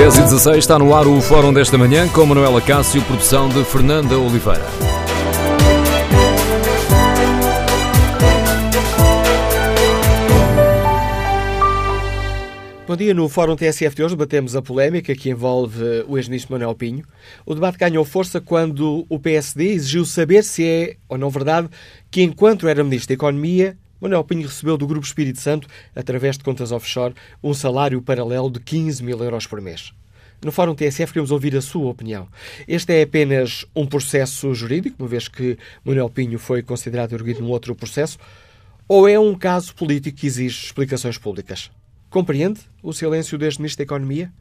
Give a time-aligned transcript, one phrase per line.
[0.00, 3.62] 10 e 16 está no ar o Fórum desta manhã com Manuela Cássio, produção de
[3.66, 4.64] Fernanda Oliveira.
[12.88, 13.12] Bom dia.
[13.12, 17.04] No Fórum TSF de hoje debatemos a polémica que envolve o ex-ministro Manuel Pinho.
[17.44, 21.68] O debate ganhou força quando o PSD exigiu saber se é ou não verdade
[22.10, 26.44] que, enquanto era ministro da Economia, Manuel Pinho recebeu do Grupo Espírito Santo, através de
[26.44, 29.92] contas offshore, um salário paralelo de 15 mil euros por mês.
[30.42, 32.26] No Fórum TSF queremos ouvir a sua opinião.
[32.66, 37.50] Este é apenas um processo jurídico, uma vez que Manuel Pinho foi considerado erguido num
[37.50, 38.16] outro processo,
[38.88, 41.70] ou é um caso político que exige explicações públicas?
[42.08, 44.32] Compreende o silêncio deste Ministro da Economia?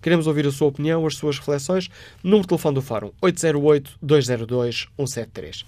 [0.02, 1.88] Queremos ouvir a sua opinião, as suas reflexões.
[2.22, 5.64] Número de telefone do Fórum 808-202-173.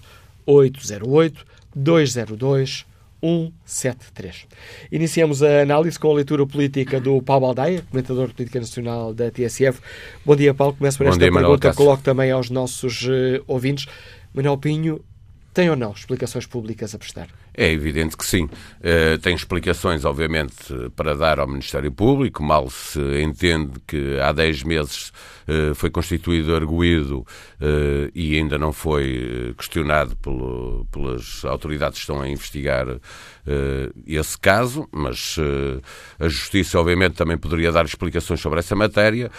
[0.47, 2.85] 808-202-173.
[3.21, 4.47] 173.
[4.91, 9.31] Iniciamos a análise com a leitura política do Paulo Aldeia, comentador de política nacional da
[9.31, 9.79] TSF.
[10.25, 10.73] Bom dia, Paulo.
[10.73, 11.73] Começo por esta dia, pergunta.
[11.73, 13.87] Coloco também aos nossos uh, ouvintes.
[14.33, 15.03] Manuel Pinho,
[15.53, 17.27] tem ou não explicações públicas a prestar?
[17.55, 18.43] É evidente que sim.
[18.43, 20.55] Uh, tem explicações, obviamente,
[20.95, 22.43] para dar ao Ministério Público.
[22.43, 25.11] Mal se entende que há 10 meses
[25.75, 32.29] foi constituído arguído uh, e ainda não foi questionado pelo, pelas autoridades que estão a
[32.29, 32.87] investigar
[34.05, 35.37] esse caso, mas
[36.19, 39.31] a Justiça, obviamente, também poderia dar explicações sobre essa matéria.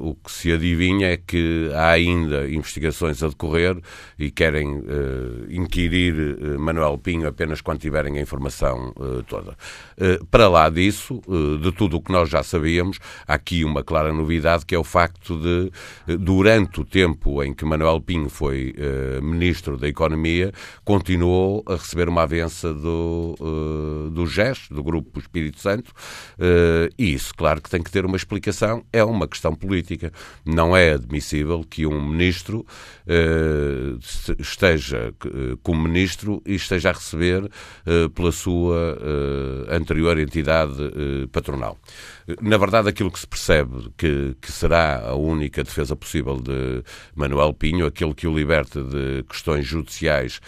[0.00, 3.76] o que se adivinha é que há ainda investigações a decorrer
[4.18, 4.82] e querem
[5.50, 6.14] inquirir
[6.58, 8.94] Manuel Pinto apenas quando tiverem a informação
[9.28, 9.58] toda.
[10.30, 11.20] Para lá disso,
[11.60, 12.98] de tudo o que nós já sabíamos,
[13.28, 15.70] há aqui uma clara novidade que é o facto de,
[16.18, 18.74] durante o tempo em que Manuel Pinho foi
[19.22, 20.52] Ministro da Economia,
[20.84, 25.92] continuou a receber uma avença do, do GES, do Grupo Espírito Santo,
[26.98, 30.12] e isso, claro que tem que ter uma explicação, é uma questão política.
[30.44, 32.66] Não é admissível que um Ministro
[34.38, 35.14] esteja
[35.62, 41.78] como Ministro e esteja a receber uh, pela sua uh, anterior entidade uh, patronal.
[42.40, 46.82] Na verdade, aquilo que se percebe que, que, será a única defesa possível de
[47.14, 50.40] Manuel Pinho, aquilo que o liberta de questões judiciais,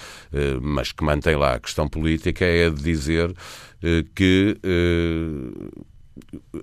[0.63, 3.34] mas que mantém lá a questão política, é de dizer
[4.15, 4.57] que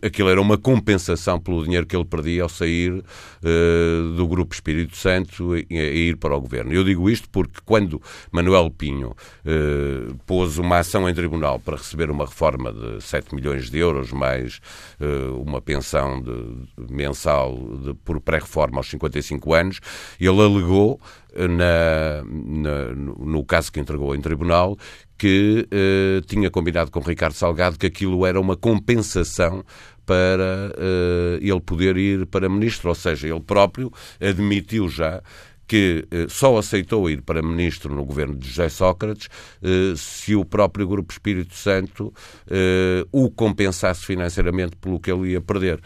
[0.02, 4.96] aquilo era uma compensação pelo dinheiro que ele perdia ao sair uh, do Grupo Espírito
[4.96, 6.72] Santo e, e, ir para o governo.
[6.72, 8.02] Eu digo isto porque quando
[8.32, 13.70] Manuel Pinho uh, pôs uma ação em tribunal para receber uma reforma de 7 milhões
[13.70, 14.60] de euros, mais
[15.00, 19.80] uh, uma pensão de, mensal de, por pré-reforma aos 55 anos,
[20.20, 21.00] ele alegou
[21.34, 24.78] na, na, no caso que entregou em tribunal
[25.22, 29.64] que uh, tinha combinado com Ricardo Salgado que aquilo era uma compensação
[30.04, 35.22] para uh, ele poder ir para ministro, ou seja, ele próprio admitiu já
[35.72, 39.30] que eh, só aceitou ir para ministro no governo de José Sócrates
[39.64, 42.14] eh, se o próprio Grupo Espírito Santo
[42.50, 45.79] eh, o compensasse financeiramente pelo que ele ia perder.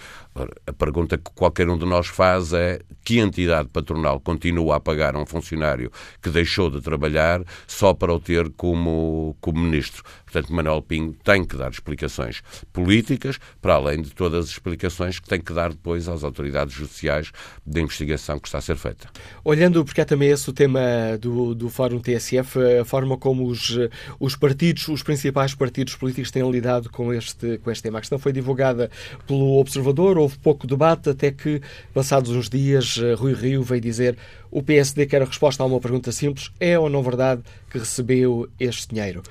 [0.68, 5.16] A pergunta que qualquer um de nós faz é que entidade patronal continua a pagar
[5.16, 5.90] um funcionário
[6.22, 10.04] que deixou de trabalhar só para o ter como, como ministro?
[10.26, 12.42] Portanto, Manuel Pinho tem que dar explicações
[12.74, 17.32] políticas, para além de todas as explicações que tem que dar depois às autoridades judiciais
[17.66, 19.08] da investigação que está a ser feita.
[19.44, 20.82] Olhando, porque é também esse o tema
[21.22, 23.78] do, do Fórum TSF, a forma como os,
[24.20, 28.00] os partidos, os principais partidos políticos têm lidado com este, com este tema.
[28.00, 28.92] A questão foi divulgada
[29.26, 31.62] pelo Observador, houve pouco debate, até que,
[31.94, 34.18] passados uns dias, eh, Rui Rio veio dizer
[34.52, 38.50] o PSD quer a resposta a uma pergunta simples: é ou não verdade que recebeu
[38.60, 39.24] este dinheiro?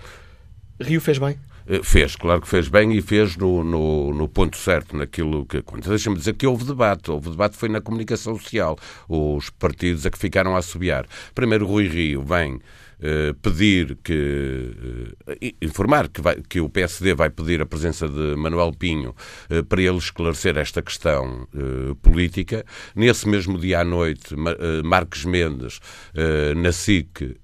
[0.81, 1.37] Rio fez bem?
[1.67, 5.59] Eh, fez, claro que fez bem e fez no, no, no ponto certo, naquilo que
[5.59, 5.91] aconteceu.
[5.91, 7.11] Deixa-me dizer que houve debate.
[7.11, 8.79] Houve debate foi na comunicação social.
[9.09, 11.07] Os partidos é que ficaram a assobiar.
[11.35, 12.61] Primeiro, Rui Rio vem
[13.43, 14.71] pedir que
[15.29, 19.15] uh, informar que, vai, que o PSD vai pedir a presença de Manuel Pinho
[19.51, 21.47] uh, para ele esclarecer esta questão
[22.03, 22.65] política.
[22.95, 24.35] Nesse mesmo dia à noite,
[24.85, 25.81] Marques Mendes,
[26.57, 27.37] na SIC,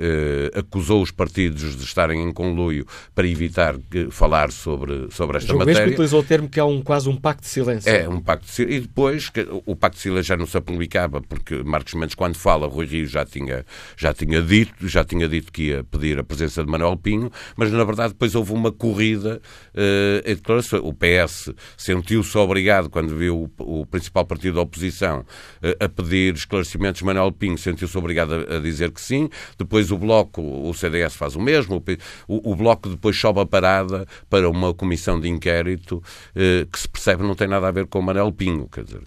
[0.55, 3.77] acusou os partidos de estarem em conluio para evitar
[4.11, 5.81] falar sobre, sobre esta João matéria.
[5.81, 7.91] Mesmo utilizou o termo que é um, quase um pacto de silêncio.
[7.91, 8.77] É, um pacto de silêncio.
[8.77, 9.31] E depois,
[9.67, 13.07] o pacto de silêncio já não se publicava, porque Marcos Mendes, quando fala, Rui Rio
[13.07, 13.65] já tinha,
[13.97, 17.71] já tinha dito, já tinha dito que ia pedir a presença de Manuel Pinho, mas
[17.71, 19.41] na verdade depois houve uma corrida
[19.75, 20.83] uh, em declarações.
[20.85, 26.35] O PS sentiu-se obrigado, quando viu o, o principal partido da oposição uh, a pedir
[26.35, 29.29] esclarecimentos, Manuel Pinho sentiu-se obrigado a, a, dizer que sim.
[29.59, 31.83] Depois o Bloco, o CDS faz o mesmo.
[32.27, 36.89] O, o Bloco depois sobe a parada para uma comissão de inquérito uh, que se
[36.89, 38.69] percebe não tem nada a ver com Manuel Pinho.
[38.69, 39.01] Quer dizer,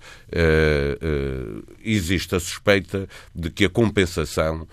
[1.84, 4.68] existe a suspeita de que a compensação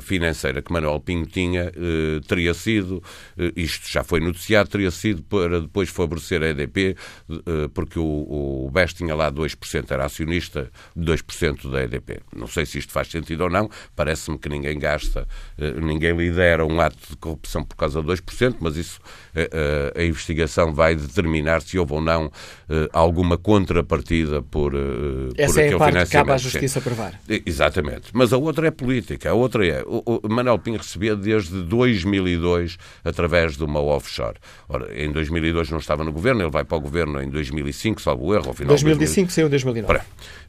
[0.00, 3.02] financeira financeira que Manuel Pinho tinha eh, teria sido,
[3.36, 6.96] eh, isto já foi noticiado, teria sido para depois favorecer a EDP,
[7.30, 12.20] eh, porque o, o BES tinha lá 2%, era acionista de 2% da EDP.
[12.34, 15.26] Não sei se isto faz sentido ou não, parece-me que ninguém gasta,
[15.82, 19.00] ninguém lidera um ato de corrupção por causa de 2%, mas isso
[19.42, 22.30] eh, eh, a investigação vai determinar se houve ou não
[22.92, 24.74] alguma contrapartida por,
[25.36, 26.06] Essa por é a parte financiamento.
[26.06, 27.20] que cabe à Justiça provar.
[27.46, 28.10] Exatamente.
[28.12, 29.30] Mas a outra é política.
[29.30, 29.82] A outra é.
[29.86, 34.36] O, o Manuel Pinho recebia desde 2002 através de uma offshore.
[34.68, 38.26] Ora, em 2002 não estava no governo, ele vai para o governo em 2005, salvo
[38.26, 40.00] o erro, ao final 2005 saiu em 2009.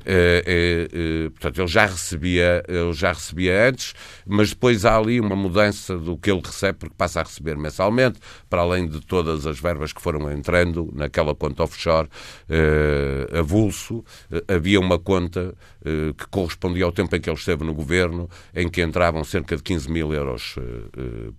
[0.06, 3.94] É, é, é, portanto, ele já recebia, ele já recebia antes,
[4.26, 8.20] mas depois há ali uma mudança do que ele recebe, porque passa a receber mensalmente,
[8.50, 12.08] para além de todas as verbas que foram entrando naquela conta offshore,
[12.50, 13.98] uh, avulso,
[14.32, 18.30] uh, havia uma conta uh, que correspondia ao tempo em que ele esteve no governo,
[18.56, 20.56] em que entravam cerca de 15 mil euros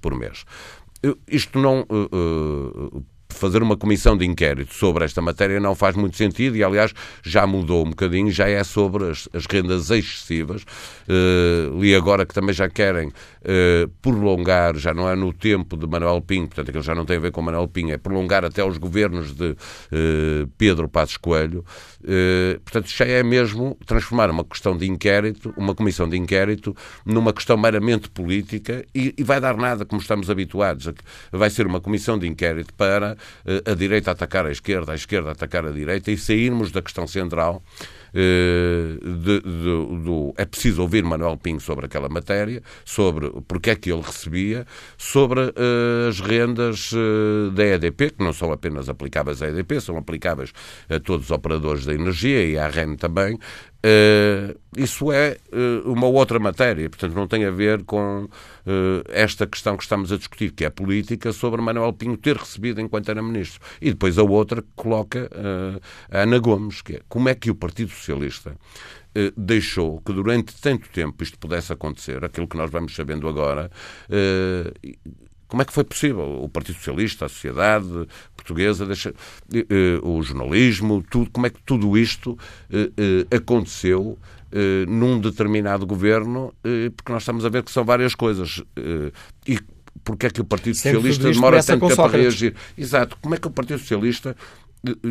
[0.01, 0.45] por mês.
[1.29, 1.87] Isto não
[3.35, 6.93] fazer uma comissão de inquérito sobre esta matéria não faz muito sentido e, aliás,
[7.23, 10.63] já mudou um bocadinho, já é sobre as, as rendas excessivas.
[11.09, 15.87] Uh, li agora que também já querem uh, prolongar, já não é no tempo de
[15.87, 18.65] Manuel Pinho, portanto, aquilo já não tem a ver com Manuel Pinho, é prolongar até
[18.65, 21.65] os governos de uh, Pedro Passos Coelho.
[22.65, 27.57] portanto, já é mesmo transformar uma questão de inquérito, uma comissão de inquérito, numa questão
[27.57, 30.93] meramente política e, e vai dar nada como estamos habituados.
[31.33, 35.33] Vai ser uma comissão de inquérito para eh, a direita atacar a esquerda, a esquerda
[35.33, 41.05] atacar a direita e sairmos da questão central eh, de, de, de, é preciso ouvir
[41.05, 44.67] Manuel Pinho sobre aquela matéria, sobre porque é que ele recebia,
[44.97, 49.97] sobre uh, as rendas uh, da EDP, que não são apenas aplicáveis à EDP, são
[49.97, 50.53] aplicáveis
[50.89, 53.39] a todos os operadores da energia e à REN também.
[53.83, 55.39] Uh, isso é
[55.85, 58.29] uma outra matéria, portanto não tem a ver com
[59.09, 63.11] esta questão que estamos a discutir, que é política sobre Manuel Pinho ter recebido enquanto
[63.11, 63.61] era ministro.
[63.81, 65.29] E depois a outra que coloca
[66.11, 68.55] a Ana Gomes, que é como é que o Partido Socialista
[69.15, 73.69] eh, deixou que durante tanto tempo isto pudesse acontecer, aquilo que nós vamos sabendo agora,
[74.09, 74.73] eh,
[75.51, 76.43] como é que foi possível?
[76.43, 78.07] O Partido Socialista, a sociedade
[78.37, 79.13] portuguesa, deixa,
[79.53, 82.39] eh, o jornalismo, tudo, como é que tudo isto
[83.35, 84.19] aconteceu
[84.89, 86.55] num determinado governo?
[86.97, 88.63] Porque nós estamos a ver que são várias coisas.
[89.47, 89.59] E
[90.05, 92.55] porque é que o Partido Socialista demora tanto tempo a reagir?
[92.77, 93.17] Exato.
[93.21, 94.37] Como é que o Partido Socialista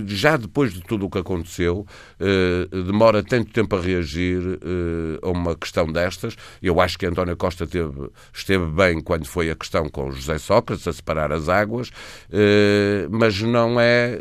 [0.07, 1.85] já depois de tudo o que aconteceu,
[2.19, 6.35] eh, demora tanto tempo a reagir eh, a uma questão destas.
[6.61, 10.87] Eu acho que António Costa teve, esteve bem quando foi a questão com José Sócrates,
[10.87, 11.91] a separar as águas,
[12.31, 14.17] eh, mas não é,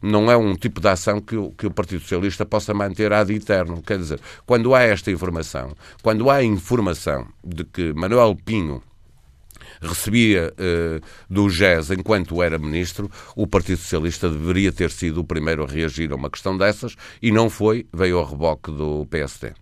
[0.00, 3.32] não é um tipo de ação que o, que o Partido Socialista possa manter ad
[3.34, 3.82] eterno.
[3.82, 8.82] Quer dizer, quando há esta informação, quando há informação de que Manuel Pinho
[9.82, 15.64] recebia uh, do GES enquanto era ministro, o Partido Socialista deveria ter sido o primeiro
[15.64, 19.52] a reagir a uma questão dessas e não foi, veio ao reboque do PSD.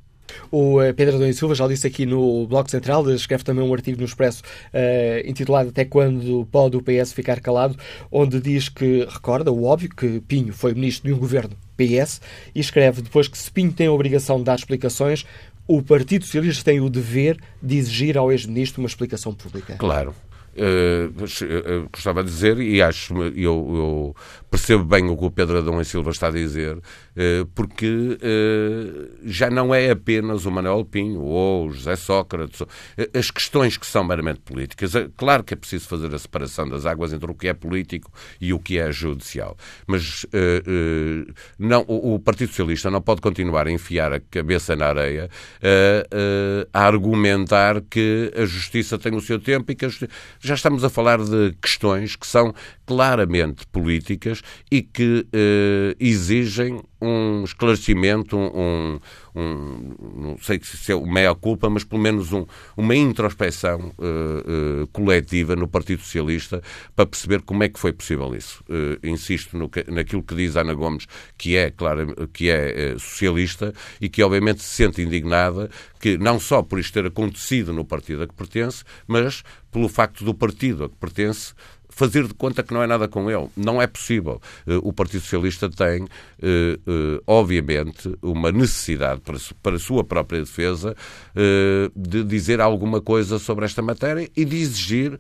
[0.51, 3.99] O eh, Pedro Adão Silva já disse aqui no Bloco Central, escreve também um artigo
[3.99, 7.77] no Expresso uh, intitulado Até quando pode o PS ficar calado,
[8.11, 12.21] onde diz que recorda o óbvio que Pinho foi ministro de um governo PS
[12.55, 15.25] e escreve depois que se Pinho tem a obrigação de dar explicações,
[15.71, 19.77] o Partido Socialista tem o dever de exigir ao ex-ministro uma explicação pública.
[19.77, 20.13] Claro.
[21.45, 24.17] uh, gostava de dizer, e acho, eu, eu,
[24.51, 26.77] percebo bem o que o Pedro Adão e Silva está a dizer,
[27.55, 32.63] porque uh, já não é apenas o Manuel Pinho ou o José Sócrates,
[33.15, 34.93] as questões que são meramente políticas.
[35.17, 38.53] Claro que é preciso fazer a separação das águas entre o que é político e
[38.53, 40.27] o que é judicial, mas
[41.59, 45.29] não, o, Partido Socialista não pode continuar a enfiar a cabeça na areia
[46.73, 50.91] a argumentar que a justiça tem o seu tempo e que justiça já estamos a
[50.91, 52.55] falar de questões que são
[52.87, 58.99] claramente políticas e que eh, exigem um esclarecimento, um,
[59.35, 62.45] um, não sei se é o meia-culpa, mas pelo menos um,
[62.77, 66.63] uma introspeção uh, uh, coletiva no Partido Socialista
[66.95, 68.63] para perceber como é que foi possível isso.
[68.69, 71.07] Uh, insisto no que, naquilo que diz Ana Gomes,
[71.39, 76.63] que é, claro, que é socialista e que obviamente se sente indignada que não só
[76.63, 80.89] por isto ter acontecido no partido a que pertence, mas pelo facto do partido a
[80.89, 81.55] que pertence
[81.91, 83.49] fazer de conta que não é nada com ele.
[83.57, 84.41] Não é possível.
[84.67, 86.07] Eh, o Partido Socialista tem,
[86.41, 89.21] eh, eh, obviamente, uma necessidade
[89.63, 90.95] para a sua própria defesa
[91.95, 95.19] de dizer alguma coisa sobre esta matéria e de exigir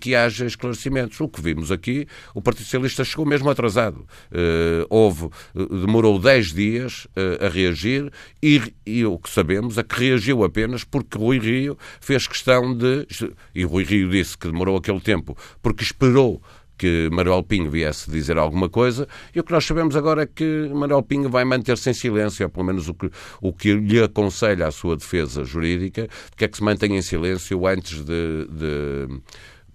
[0.00, 1.20] que haja esclarecimentos.
[1.20, 4.06] O que vimos aqui, o Partido Socialista chegou mesmo atrasado.
[4.88, 7.08] Houve, demorou 10 dias
[7.40, 8.10] a reagir
[8.42, 13.06] e, e o que sabemos é que reagiu apenas porque Rui Rio fez questão de.
[13.54, 16.40] E Rui Rio disse que demorou aquele tempo porque esperou
[16.78, 20.70] que Manuel Pinho viesse dizer alguma coisa, e o que nós sabemos agora é que
[20.72, 23.10] Manuel Pinho vai manter-se em silêncio, é pelo menos o que,
[23.42, 27.66] o que lhe aconselha a sua defesa jurídica, que é que se mantenha em silêncio
[27.66, 29.08] antes de, de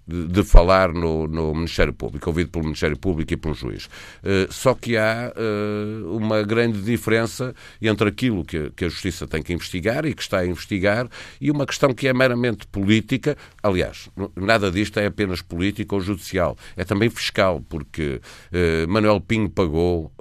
[0.07, 3.86] de, de falar no, no, Ministério Público, ouvido pelo Ministério Público e um juiz.
[3.86, 9.41] Uh, só que há uh, uma grande diferença entre aquilo que, que, a Justiça tem
[9.41, 11.07] que investigar e que está a investigar
[11.39, 13.38] e uma questão que é meramente política.
[13.62, 18.19] Aliás, nada disto é apenas político ou judicial, é também fiscal, porque
[18.51, 20.12] uh, Manuel Pinho pagou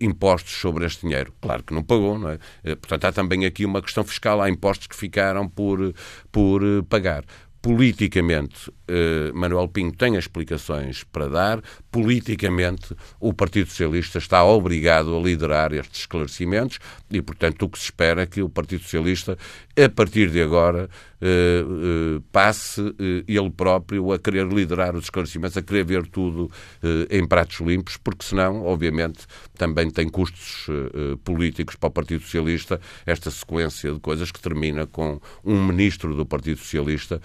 [0.00, 1.32] impostos sobre este dinheiro.
[1.40, 2.38] Claro que não pagou, não é?
[2.76, 5.94] portanto, há também aqui uma questão fiscal, há impostos que ficaram por,
[6.30, 7.24] por pagar
[7.62, 15.20] politicamente eh, Manuel Pinho tem explicações para dar, politicamente o Partido Socialista está obrigado a
[15.20, 16.78] liderar estes esclarecimentos
[17.10, 19.36] e, portanto, o que se espera é que o Partido Socialista,
[19.76, 20.88] a partir de agora,
[21.20, 22.80] eh, eh, passe
[23.26, 26.50] ele próprio a querer liderar os esclarecimentos, a querer ver tudo
[27.10, 30.66] em pratos limpos, porque senão, obviamente, também tem custos
[31.24, 36.24] políticos para o Partido Socialista esta sequência de coisas que termina com um ministro do
[36.24, 37.20] Partido Socialista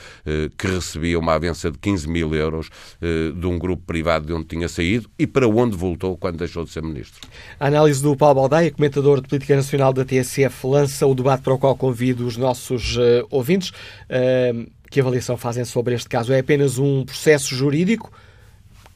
[0.57, 2.69] que recebia uma avença de 15 mil euros
[3.01, 6.71] de um grupo privado de onde tinha saído e para onde voltou quando deixou de
[6.71, 7.27] ser ministro.
[7.59, 11.53] A análise do Paulo Baldaia, comentador de Política Nacional da TSF, lança o debate para
[11.53, 13.69] o qual convido os nossos uh, ouvintes.
[13.69, 16.31] Uh, que avaliação fazem sobre este caso?
[16.31, 18.11] É apenas um processo jurídico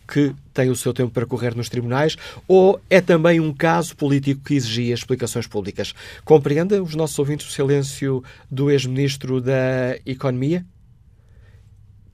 [0.08, 4.42] que tem o seu tempo para correr nos tribunais ou é também um caso político
[4.44, 5.94] que exigia explicações públicas?
[6.24, 10.66] Compreenda os nossos ouvintes o silêncio do ex-ministro da Economia?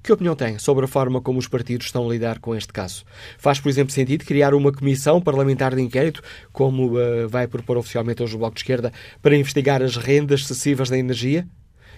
[0.06, 3.04] Que opinião tem sobre a forma como os partidos estão a lidar com este caso?
[3.40, 6.22] Faz, por exemplo, sentido criar uma comissão parlamentar de inquérito,
[6.54, 10.92] como uh, vai propor oficialmente hoje o Bloco de Esquerda, para investigar as rendas excessivas
[10.92, 11.48] da energia?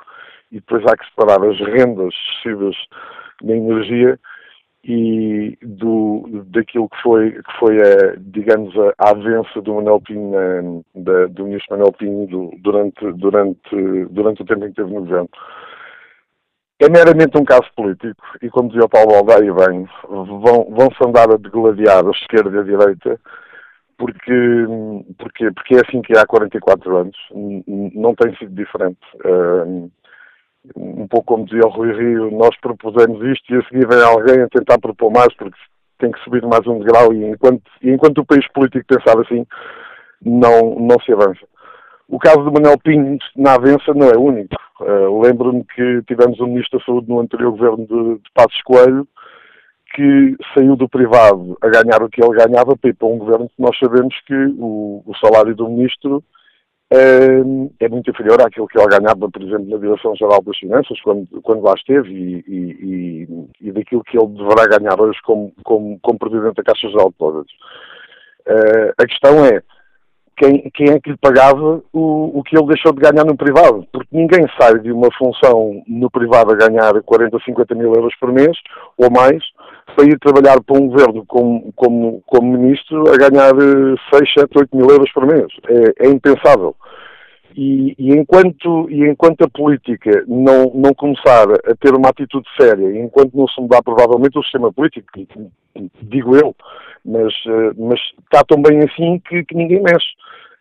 [0.50, 2.74] e depois há que separar as rendas excessivas
[3.42, 4.18] da energia
[4.82, 10.84] e do, daquilo que foi, que foi a, digamos, a, a avença do Manuel Pinho,
[10.94, 15.00] da, do ministro Manuel Pinho do, durante, durante, durante o tempo em que esteve no
[15.00, 15.28] governo.
[16.78, 21.30] É meramente um caso político e, como dizia o Paulo Aldeia bem, vão, vão-se andar
[21.30, 23.20] a degladiar a esquerda e a direita
[24.00, 24.66] porque,
[25.18, 28.98] porque, porque é assim que há 44 anos, não tem sido diferente.
[30.76, 34.42] Um pouco como dizia o Rui Rio, nós propusemos isto e a seguir vem alguém
[34.42, 35.56] a tentar propor mais porque
[35.98, 39.46] tem que subir mais um degrau e enquanto, e enquanto o país político pensar assim,
[40.22, 41.46] não, não se avança.
[42.08, 44.56] O caso do Manuel Pinho na avença não é único.
[44.80, 49.06] Uh, Lembro-me que tivemos um Ministro da Saúde no anterior governo de, de Passos Coelho
[49.94, 53.48] que saiu do privado a ganhar o que ele ganhava para ir para um governo
[53.48, 56.22] que nós sabemos que o, o salário do Ministro
[56.92, 61.62] é, muito inferior àquilo que ele ganhava, por exemplo, na Direção-Geral das Finanças, quando, quando
[61.62, 63.28] lá esteve, e, e,
[63.62, 67.06] e, e, daquilo que ele deverá ganhar hoje como, como, como Presidente da Caixa Geral
[67.06, 67.54] de Depósitos.
[68.46, 69.62] Uh, a questão é,
[70.36, 73.86] quem, quem, é que lhe pagava o, o que ele deixou de ganhar no privado?
[73.92, 78.32] Porque ninguém sai de uma função no privado a ganhar 40, 50 mil euros por
[78.32, 78.56] mês,
[78.96, 79.44] ou mais,
[79.94, 83.52] para ir trabalhar para um governo como, como, como ministro a ganhar
[84.12, 85.46] 6, 7, 8 mil euros por mês.
[85.68, 86.74] É, é impensável.
[87.56, 92.98] E, e, enquanto, e enquanto a política não, não começar a ter uma atitude séria,
[92.98, 95.08] enquanto não se mudar provavelmente o sistema político,
[96.02, 96.54] digo eu,
[97.04, 100.06] mas, eh, mas está tão bem assim que, que ninguém mexe.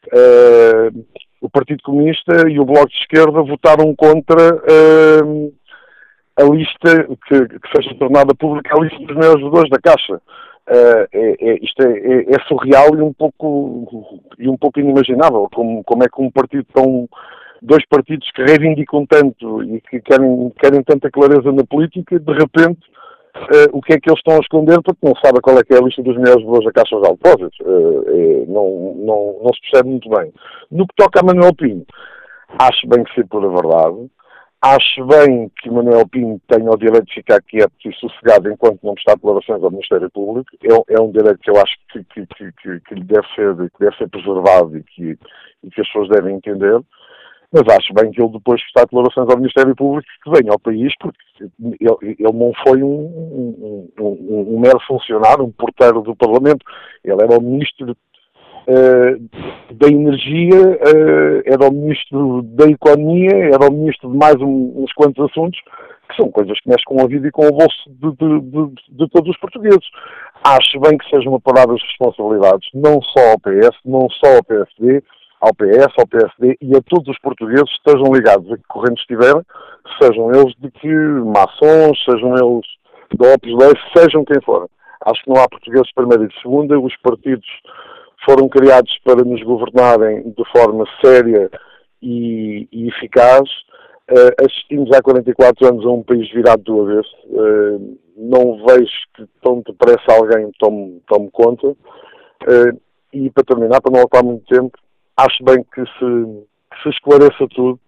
[0.07, 1.05] Uh,
[1.41, 5.53] o Partido Comunista e o Bloco de Esquerda votaram contra uh,
[6.39, 10.21] a lista que, que, seja tornada pública, a lista dos maiores jogadores da Caixa.
[10.69, 15.49] Uh, é, é, isto é, é, é, surreal e um pouco, e um pouco inimaginável.
[15.53, 17.09] Como, como é que um partido tão.
[17.61, 22.79] dois partidos que reivindicam tanto e que querem, querem tanta clareza na política, de repente
[23.35, 25.73] uh, o que é que eles estão a esconder porque não sabem qual é que
[25.73, 27.59] é a lista dos melhores valores da Caixa de Depósitos.
[27.61, 30.31] Uh, não, não, não se percebe muito bem.
[30.71, 31.85] No que toca a Manuel Pinho,
[32.59, 34.09] acho bem que se por a verdade.
[34.61, 38.93] Acho bem que Manuel Pinho tenha o direito de ficar quieto e sossegado enquanto não
[38.93, 40.49] prestar declarações ao Ministério Público.
[40.61, 43.79] É, é um direito que eu acho que, que, que, que, lhe deve ser, que
[43.79, 45.17] deve ser preservado e que,
[45.63, 46.81] e que as pessoas devem entender
[47.51, 50.93] mas acho bem que ele depois prestar declarações ao Ministério Público que venha ao país,
[50.99, 56.63] porque ele, ele não foi um, um, um, um, mero funcionário, um porteiro do Parlamento,
[57.03, 57.95] ele era o Ministro uh,
[59.71, 60.79] da Energia,
[61.45, 65.59] era o Ministro da Economia, era o Ministro de mais uns quantos assuntos,
[66.09, 68.73] que são coisas que mexem com a vida e com o bolso de, de, de,
[68.89, 69.85] de todos os portugueses.
[70.43, 75.03] Acho bem que sejam aparadas responsabilidades, não só ao PS, não só ao PSD,
[75.41, 79.41] ao PS, ao PSD e a todos os portugueses estejam ligados a que correntes estiverem,
[80.01, 82.65] sejam eles de que maçons, sejam eles
[83.15, 84.67] da Opus Dei, sejam quem forem.
[85.05, 87.47] Acho que não há portugueses de primeira e de segunda, os partidos
[88.25, 91.49] foram criados para nos governarem de forma séria
[92.01, 93.49] e, e eficaz.
[94.11, 97.15] Uh, assistimos há 44 anos a um país virado do avesso.
[97.25, 101.67] Uh, não vejo que tão depressa alguém tome, tome conta.
[101.67, 102.79] Uh,
[103.13, 104.77] e para terminar, para não ocupar muito tempo,
[105.17, 107.79] acho bem que se, que se esclareça tudo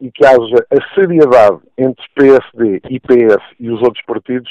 [0.00, 4.50] e que haja a seriedade entre PSD e PS e os outros partidos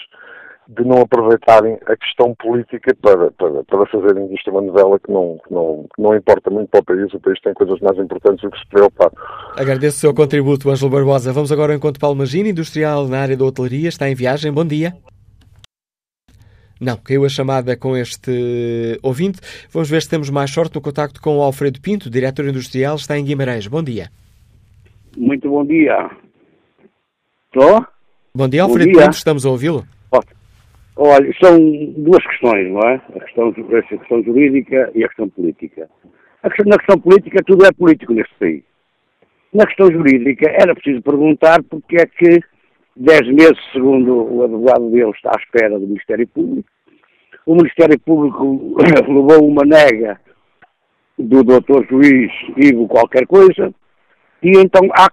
[0.69, 5.39] de não aproveitarem a questão política para, para, para fazerem disto uma novela que não,
[5.45, 7.13] que não, que não importa muito para o país.
[7.13, 9.11] O país tem coisas mais importantes do que se preocupar.
[9.55, 11.31] Agradeço o seu contributo, Ângelo Barbosa.
[11.31, 13.87] Vamos agora ao encontro Paulo Magini, industrial na área da hotelaria.
[13.87, 14.51] Está em viagem.
[14.51, 14.93] Bom dia.
[16.79, 19.39] Não, caiu a chamada com este ouvinte.
[19.71, 23.17] Vamos ver se temos mais sorte no contacto com o Alfredo Pinto, diretor industrial, está
[23.17, 23.65] em Guimarães.
[23.67, 24.11] Bom dia.
[25.17, 26.11] Muito bom dia.
[27.47, 27.83] Estou?
[28.35, 29.05] Bom dia, Alfredo bom dia.
[29.05, 29.83] Pinto, estamos a ouvi-lo.
[30.97, 31.57] Olha, são
[31.97, 33.01] duas questões, não é?
[33.15, 35.89] A questão, a questão jurídica e a questão política.
[36.43, 38.63] A questão, na questão política, tudo é político neste país.
[39.53, 42.41] Na questão jurídica, era preciso perguntar porque é que
[42.99, 46.67] Dez meses, segundo o advogado dele, está à espera do Ministério Público.
[47.45, 48.75] O Ministério Público
[49.07, 50.19] levou uma nega
[51.15, 53.71] do doutor juiz Ivo qualquer coisa,
[54.41, 55.09] e então há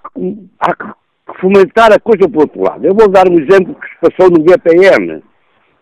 [0.61, 2.87] há que fomentar a coisa por outro lado.
[2.87, 5.23] Eu vou dar um exemplo que se passou no VPN.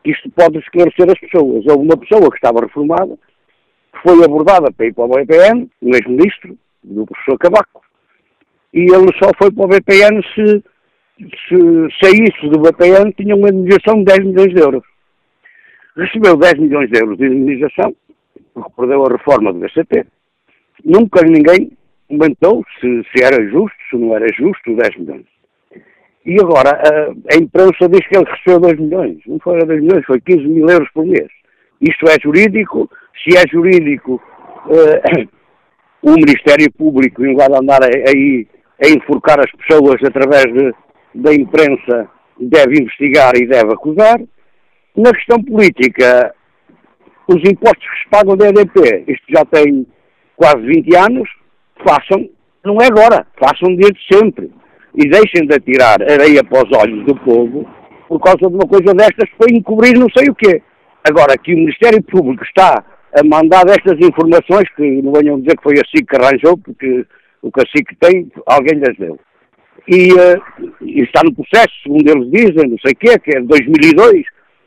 [0.05, 1.65] Isto pode esclarecer as pessoas.
[1.67, 3.17] Houve uma pessoa que estava reformada,
[3.93, 7.83] que foi abordada para ir para o VPN, um ex-ministro, do professor Cavaco,
[8.75, 10.65] e ele só foi para o VPN se
[11.19, 14.83] se saísse do BPN, tinha uma indenização de 10 milhões de euros.
[15.97, 17.95] Recebeu 10 milhões de euros de indenização,
[18.55, 20.07] porque perdeu a reforma do BCP.
[20.85, 21.77] Nunca ninguém
[22.09, 25.27] comentou se, se era justo, se não era justo, 10 milhões.
[26.25, 29.19] E agora, a, a imprensa diz que ele recebeu 2 milhões.
[29.27, 31.29] Não foi 2 milhões, foi 15 mil euros por mês.
[31.81, 32.89] Isto é jurídico?
[33.23, 34.23] Se é jurídico,
[34.67, 35.29] uh,
[36.03, 38.47] o Ministério Público, em lugar de andar aí
[38.83, 40.73] a enforcar as pessoas através de,
[41.15, 42.09] da imprensa
[42.39, 44.21] deve investigar e deve acusar.
[44.97, 46.35] Na questão política,
[47.29, 49.87] os impostos que se pagam da EDP, isto já tem
[50.37, 51.29] quase 20 anos,
[51.87, 52.29] façam,
[52.65, 54.51] não é agora, façam desde sempre.
[54.95, 57.67] E deixem de atirar areia para os olhos do povo
[58.09, 60.63] por causa de uma coisa destas para encobrir não sei o quê.
[61.03, 65.63] Agora, que o Ministério Público está a mandar estas informações, que não venham dizer que
[65.63, 67.07] foi a SIC que arranjou, porque
[67.43, 69.19] o que a SIC tem, alguém lhes deu.
[69.89, 73.41] e, uh, e, está no processo, segundo eles dizem, não sei o quê, que é
[73.41, 74.25] 2002.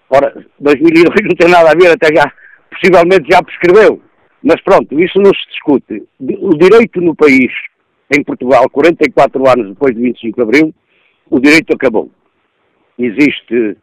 [0.09, 2.31] Ora, 2002 não tem nada a ver, até já,
[2.69, 4.01] possivelmente já prescreveu.
[4.43, 6.03] Mas pronto, isso não se discute.
[6.19, 7.51] O direito no país,
[8.11, 10.75] em Portugal, 44 anos depois de 25 de Abril,
[11.29, 12.09] o direito acabou.
[12.97, 13.77] Existe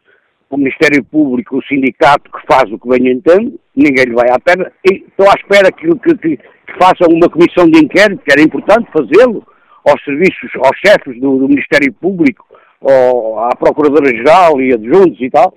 [0.49, 4.39] o Ministério Público, o sindicato que faz o que bem entende, ninguém lhe vai à
[4.39, 8.31] perna, e estou à espera que, que, que, que façam uma comissão de inquérito, que
[8.31, 9.45] era importante fazê-lo,
[9.85, 12.45] aos serviços, aos chefes do, do Ministério Público,
[12.79, 15.53] ou à Procuradora-Geral e adjuntos e tal,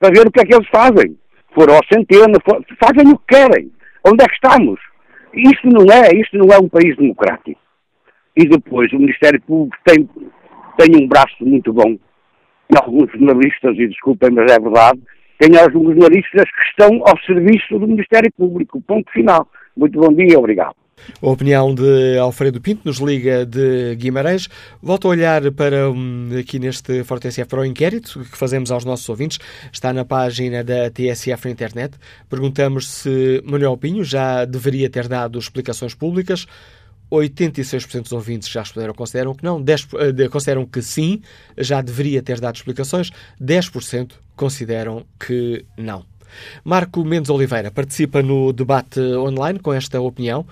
[0.00, 1.16] para ver o que é que eles fazem.
[1.54, 3.70] Foram ao centeno, for, fazem o que querem.
[4.04, 4.80] Onde é que estamos?
[5.34, 7.60] Isto não é, isto não é um país democrático.
[8.36, 10.08] E depois o Ministério Público tem,
[10.78, 11.96] tem um braço muito bom
[12.70, 15.00] e alguns jornalistas, e desculpem, mas é verdade,
[15.38, 18.80] tem alguns jornalistas que estão ao serviço do Ministério Público.
[18.80, 19.48] Ponto final.
[19.76, 20.74] Muito bom dia, obrigado.
[21.22, 24.48] A opinião de Alfredo Pinto nos liga de Guimarães.
[24.82, 28.84] Volto a olhar para hum, aqui neste Forte TSF para o inquérito que fazemos aos
[28.84, 29.38] nossos ouvintes.
[29.72, 31.96] Está na página da TSF na internet.
[32.28, 36.46] Perguntamos se Manuel Pinho já deveria ter dado explicações públicas.
[37.10, 41.22] 86% dos ouvintes já responderam consideram que não, 10, eh, consideram que sim,
[41.56, 46.04] já deveria ter dado explicações, 10% consideram que não.
[46.64, 50.46] Marco Mendes Oliveira participa no debate online com esta opinião.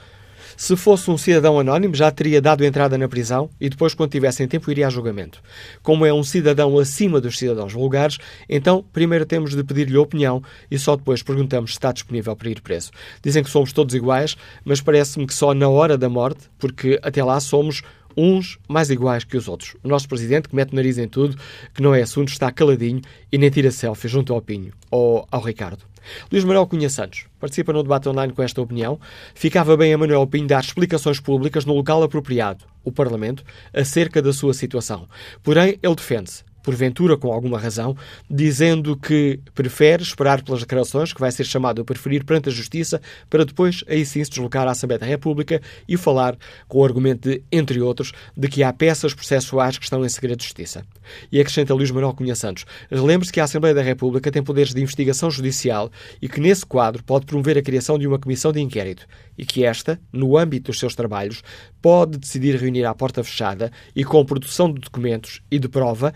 [0.56, 4.48] Se fosse um cidadão anónimo, já teria dado entrada na prisão e depois, quando tivessem
[4.48, 5.42] tempo, iria a julgamento.
[5.82, 8.16] Como é um cidadão acima dos cidadãos vulgares,
[8.48, 12.62] então primeiro temos de pedir-lhe opinião e só depois perguntamos se está disponível para ir
[12.62, 12.90] preso.
[13.22, 17.22] Dizem que somos todos iguais, mas parece-me que só na hora da morte, porque até
[17.22, 17.82] lá somos
[18.16, 19.76] uns mais iguais que os outros.
[19.84, 21.36] O nosso presidente, que mete o nariz em tudo,
[21.74, 25.42] que não é assunto, está caladinho e nem tira selfie junto ao Pinho ou ao
[25.42, 25.84] Ricardo.
[26.30, 28.98] Luís Manuel Cunha Santos participa no debate online com esta opinião.
[29.34, 34.32] Ficava bem a Manuel Pinho dar explicações públicas no local apropriado, o Parlamento, acerca da
[34.32, 35.08] sua situação.
[35.42, 37.96] Porém, ele defende-se porventura com alguma razão,
[38.28, 43.00] dizendo que prefere esperar pelas declarações, que vai ser chamado a preferir perante a Justiça,
[43.30, 47.28] para depois, aí sim, se deslocar à Assembleia da República e falar com o argumento
[47.28, 50.84] de, entre outros, de que há peças processuais que estão em segredo de justiça.
[51.30, 52.66] E acrescenta Luís Manuel Cunha Santos.
[52.90, 55.88] Relembre-se que a Assembleia da República tem poderes de investigação judicial
[56.20, 59.06] e que, nesse quadro, pode promover a criação de uma comissão de inquérito
[59.38, 61.42] e que esta, no âmbito dos seus trabalhos,
[61.80, 66.12] pode decidir reunir à porta fechada e com produção de documentos e de prova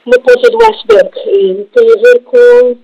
[0.05, 2.77] uma ponta do iceberg e tem a ver com,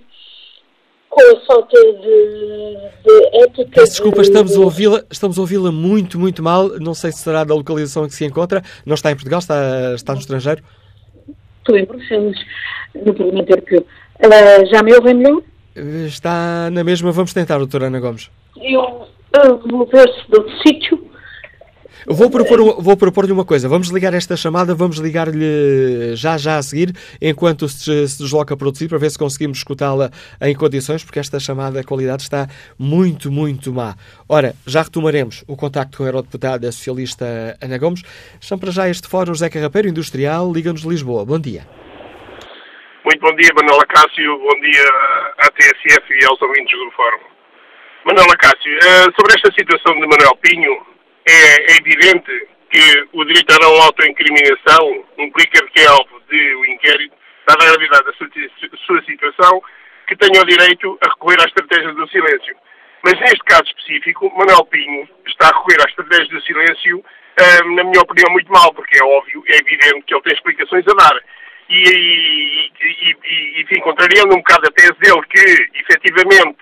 [1.10, 3.72] com a falta de, de ética.
[3.74, 4.28] Peço desculpa, de...
[4.30, 6.70] estamos a ouvi-la estamos a ouvi-la muito, muito mal.
[6.80, 8.64] Não sei se será da localização em que se encontra.
[8.86, 10.64] Não está em Portugal, está, está no estrangeiro?
[11.60, 12.38] Estou em Bruxelas,
[12.96, 13.86] no Parlamento Europeu.
[14.72, 15.42] Já me ouvem melhor?
[16.08, 18.32] Está na mesma, vamos tentar, doutora Ana Gomes.
[18.56, 19.08] Eu
[19.72, 21.06] mover-se de outro sítio.
[22.08, 23.68] Vou propor, vou propor-lhe uma coisa.
[23.68, 28.68] Vamos ligar esta chamada, vamos ligar-lhe já já a seguir, enquanto se, se desloca para
[28.68, 32.48] outro sítio, para ver se conseguimos escutá-la em condições, porque esta chamada, a qualidade está
[32.78, 33.96] muito, muito má.
[34.30, 38.04] Ora, já retomaremos o contacto com a eurodeputada socialista Ana Gomes.
[38.40, 41.26] Estão para já este fórum José Carrapeiro, industrial, Liga-nos de Lisboa.
[41.26, 41.66] Bom dia.
[43.04, 44.38] Muito bom dia, Manuela Cássio.
[44.38, 44.86] Bom dia
[45.40, 47.35] à TSF e aos ouvintes do fórum.
[48.06, 50.78] Manuel Acácio, uh, sobre esta situação de Manuel Pinho,
[51.28, 52.32] é, é, evidente
[52.70, 57.16] que o direito à não autoincriminação implica que é alvo de um inquérito,
[57.48, 58.30] dada a gravidade da sua,
[58.86, 59.60] sua situação,
[60.08, 62.56] que tenha o direito a recorrer à estratégia do silêncio.
[63.04, 67.04] Mas neste caso específico, Manuel Pinho está a recorrer à estratégia do silêncio,
[67.76, 70.94] na minha opinião, muito mal, porque é óbvio, é evidente que ele tem explicações a
[70.94, 71.20] dar.
[71.68, 76.60] E, e, e, enfim, contrariando um bocado a tese dele, que efetivamente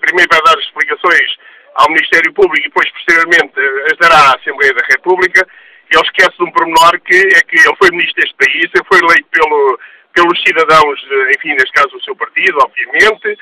[0.00, 1.36] primeiro vai dar explicações
[1.76, 3.52] ao Ministério Público e depois, posteriormente,
[3.90, 5.46] as dará à Assembleia da República,
[5.90, 8.98] ele esquece de um pormenor que é que ele foi ministro deste país, ele foi
[8.98, 9.80] eleito pelo,
[10.14, 11.00] pelos cidadãos,
[11.36, 13.38] enfim, neste caso o seu partido, obviamente,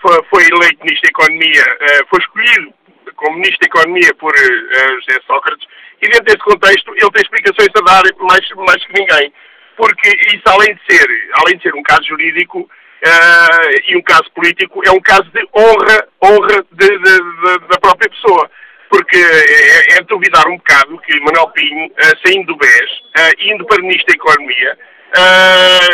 [0.00, 1.64] foi, foi, eleito ministro da Economia,
[2.10, 2.74] foi escolhido
[3.16, 5.66] como ministro da Economia por uh, José Sócrates,
[6.02, 9.32] e dentro desse contexto ele tem explicações a dar mais, mais que ninguém,
[9.76, 12.68] porque isso além de ser, além de ser um caso jurídico,
[13.04, 17.78] Uh, e um caso político é um caso de honra, honra de, de, de, da
[17.78, 18.50] própria pessoa.
[18.88, 23.66] Porque é, é duvidar um bocado que Manuel Pinho, uh, saindo do BES, uh, indo
[23.66, 24.78] para Ministro da Economia,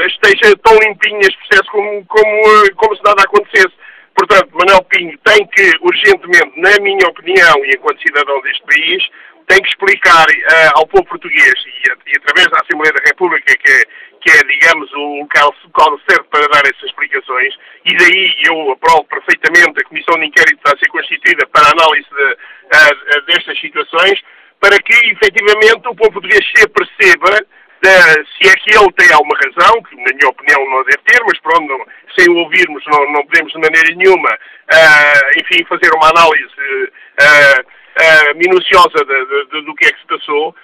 [0.07, 3.75] esteja tão limpinho neste processo como, como, como se nada acontecesse.
[4.15, 9.03] Portanto, Manuel Pinho tem que, urgentemente, na minha opinião, e enquanto cidadão deste país,
[9.49, 13.71] tem que explicar uh, ao povo português e, e, através da Assembleia da República, que
[13.71, 13.85] é,
[14.21, 19.05] que é digamos, o local, local certo para dar essas explicações, e daí eu aprovo
[19.05, 24.21] perfeitamente a Comissão de Inquérito a ser constituída para a análise de, uh, destas situações,
[24.61, 27.45] para que efetivamente o povo português se aperceba
[27.83, 31.39] se é que ele tem alguma razão, que na minha opinião não deve ter, mas
[31.41, 31.85] pronto, não,
[32.17, 37.61] sem o ouvirmos não, não podemos de maneira nenhuma, uh, enfim, fazer uma análise uh,
[37.61, 40.55] uh, minuciosa de, de, do que é que se passou,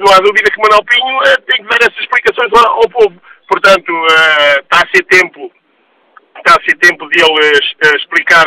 [0.00, 3.20] não há dúvida que Manuel Pinho tem que dar essas explicações ao, ao povo.
[3.46, 3.92] Portanto,
[4.62, 5.52] está a ser tempo
[6.38, 8.44] está a ser tempo de ele explicar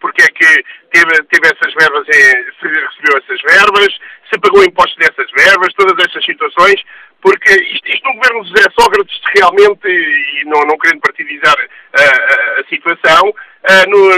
[0.00, 3.88] porque é que teve, teve essas verbas, se recebeu essas verbas,
[4.32, 6.82] se pagou impostos dessas verbas, todas essas situações,
[7.26, 12.00] porque isto, isto no governo de José Sócrates realmente, e não, não querendo partidizar a,
[12.00, 14.10] a, a situação, uh, no,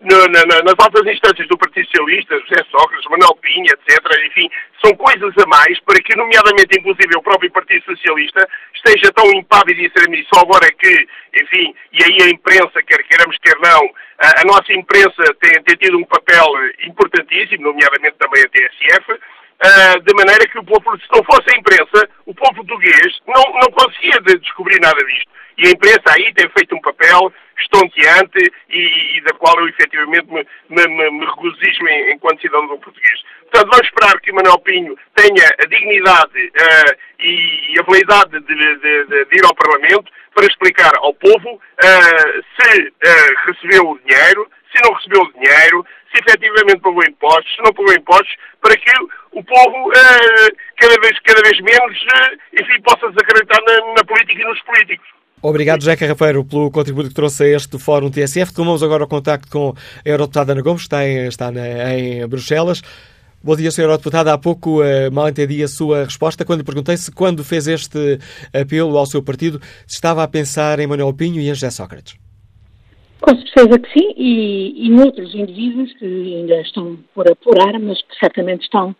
[0.00, 4.48] no, na, nas altas instâncias do Partido Socialista, José Sócrates, Manuel Pinha, etc., enfim,
[4.82, 9.82] são coisas a mais para que, nomeadamente, inclusive, o próprio Partido Socialista esteja tão impávido
[9.82, 11.06] e ser só agora que,
[11.42, 15.76] enfim, e aí a imprensa, quer queiramos, quer não, a, a nossa imprensa tem, tem
[15.76, 16.46] tido um papel
[16.86, 19.20] importantíssimo, nomeadamente também a TSF,
[19.62, 23.42] Uh, de maneira que o povo, se não fosse a imprensa, o povo português não,
[23.54, 25.30] não conseguia de descobrir nada disto.
[25.56, 30.26] E a imprensa aí tem feito um papel estonteante e, e da qual eu efetivamente
[30.26, 33.22] me, me, me regozijo enquanto cidadão português.
[33.42, 39.06] Portanto, vamos esperar que Manuel Pinho tenha a dignidade uh, e a validade de, de,
[39.06, 42.92] de, de, ir ao Parlamento para explicar ao povo uh, se
[43.46, 48.34] recebeu o dinheiro, se não recebeu dinheiro, se efetivamente pagou impostos, se não pagou impostos,
[48.60, 48.90] para que
[49.32, 54.42] o povo uh, cada, vez, cada vez menos, uh, enfim, possa desacreditar na, na, política
[54.42, 55.06] e nos políticos.
[55.40, 58.52] Obrigado, José Carrafeiro, pelo contributo que trouxe a este Fórum TSF.
[58.52, 62.26] Tomamos agora o contacto com a Eurodeputada Ana Gomes, que está em, está na, em
[62.26, 62.82] Bruxelas.
[63.42, 63.82] Bom dia, Sr.
[63.82, 64.30] Eurodeputado.
[64.30, 68.18] Há pouco uh, mal entendi a sua resposta quando lhe perguntei se, quando fez este
[68.54, 72.23] apelo ao seu partido, se estava a pensar em Manuel Pinho e em José Sócrates.
[73.24, 74.90] Com certeza que sim, e, e
[75.34, 78.94] indivíduos que ainda estão por apurar, mas que certamente estão,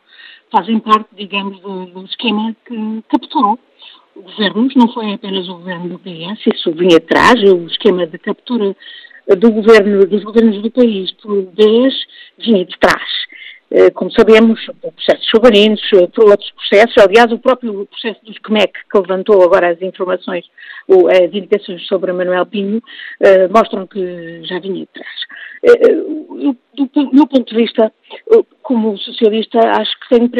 [0.50, 3.58] fazem parte, digamos, do, do esquema que capturou
[4.16, 8.74] governos, não foi apenas o governo do PS, isso vinha atrás, o esquema de captura
[9.28, 11.94] do governo, dos governos do país por 10
[12.38, 13.10] vinha de trás.
[13.76, 18.98] Eh, como sabemos, processos soberanos, eh, outros processos, aliás, o próprio processo dos CMEC, que
[18.98, 20.44] levantou agora as informações,
[20.88, 22.80] as indicações sobre Manuel Pinho,
[23.18, 25.34] eh, mostram que já vinha de trás.
[26.74, 27.92] do meu ponto de vista,
[28.62, 30.30] como socialista, acho que tenho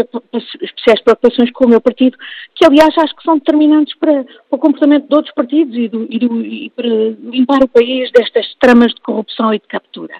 [0.62, 2.16] especiais preocupações com o meu partido,
[2.54, 6.18] que aliás acho que são determinantes para, o comportamento de outros partidos e, do, e,
[6.18, 6.88] do, e para
[7.32, 10.14] limpar o país destas tramas de corrupção e de captura.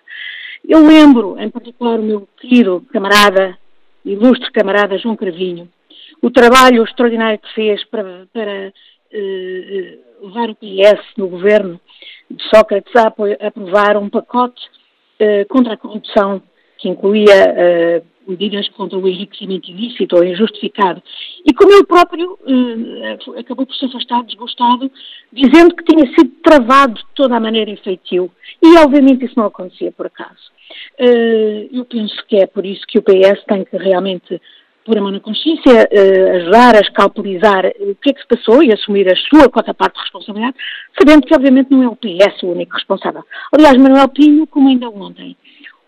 [0.67, 3.59] Eu lembro, em particular, o meu querido camarada,
[4.05, 5.69] ilustre camarada João Cravinho,
[6.23, 8.73] o trabalho extraordinário que fez para, para
[9.13, 11.79] uh, levar o PS no governo
[12.31, 13.13] de Sócrates a
[13.47, 14.63] aprovar um pacote
[15.21, 16.43] uh, contra a corrupção
[16.79, 21.03] que incluía medidas contra o enriquecimento ilícito ou injustificado.
[21.45, 24.91] E como ele próprio uh, acabou por se afastar desgostado,
[25.33, 28.31] dizendo que tinha sido travado de toda a maneira em feitio.
[28.63, 30.53] E obviamente isso não acontecia por acaso.
[30.99, 34.41] Uh, eu penso que é por isso que o PS tem que realmente
[34.85, 38.63] pôr a mão na consciência, uh, ajudar a escalpelizar o que é que se passou
[38.63, 40.57] e assumir a sua cota parte de responsabilidade,
[40.99, 43.25] sabendo que obviamente não é o PS o único responsável.
[43.53, 45.37] Aliás, Manuel Pinho, como ainda ontem,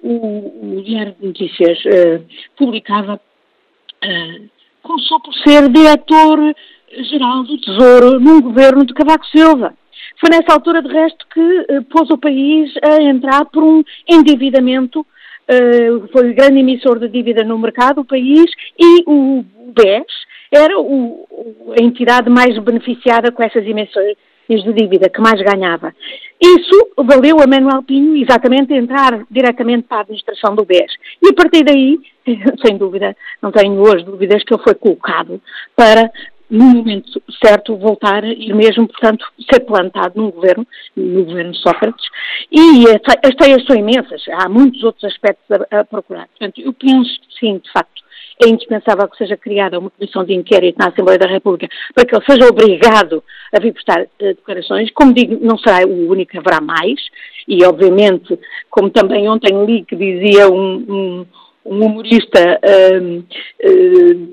[0.07, 2.25] o, o Diário de Notícias uh,
[2.57, 4.51] publicava, uh,
[4.83, 9.75] começou por ser diretor-geral do Tesouro num governo de Cavaco Silva.
[10.21, 15.01] Foi nessa altura, de resto, que uh, pôs o país a entrar por um endividamento
[15.01, 18.47] uh, foi o grande emissor de dívida no mercado, o país,
[18.79, 20.07] e o BES
[20.53, 24.17] era o, a entidade mais beneficiada com essas emissões
[24.49, 25.95] de dívida, que mais ganhava.
[26.41, 30.93] Isso valeu a Manuel Pinho exatamente entrar diretamente para a administração do BES.
[31.23, 31.99] E a partir daí,
[32.65, 35.41] sem dúvida, não tenho hoje dúvidas que ele foi colocado
[35.75, 36.11] para
[36.49, 42.07] no momento certo, voltar e mesmo, portanto, ser plantado num governo, no governo Sócrates.
[42.51, 46.29] E as teias são imensas, há muitos outros aspectos a, a procurar.
[46.29, 47.96] Portanto, eu penso, sim, de facto,
[48.45, 52.15] é indispensável que seja criada uma comissão de inquérito na Assembleia da República para que
[52.15, 53.23] ele seja obrigado
[53.53, 54.91] a vir prestar uh, declarações.
[54.93, 57.01] Como digo, não será o único, haverá mais.
[57.49, 58.39] E, obviamente,
[58.71, 61.27] como também ontem li que dizia um, um
[61.67, 62.61] um humorista
[63.01, 63.25] um,
[63.61, 64.33] um,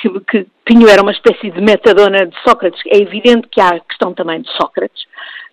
[0.00, 2.80] que, que Pinho era uma espécie de metadona de Sócrates.
[2.88, 5.04] É evidente que há a questão também de Sócrates,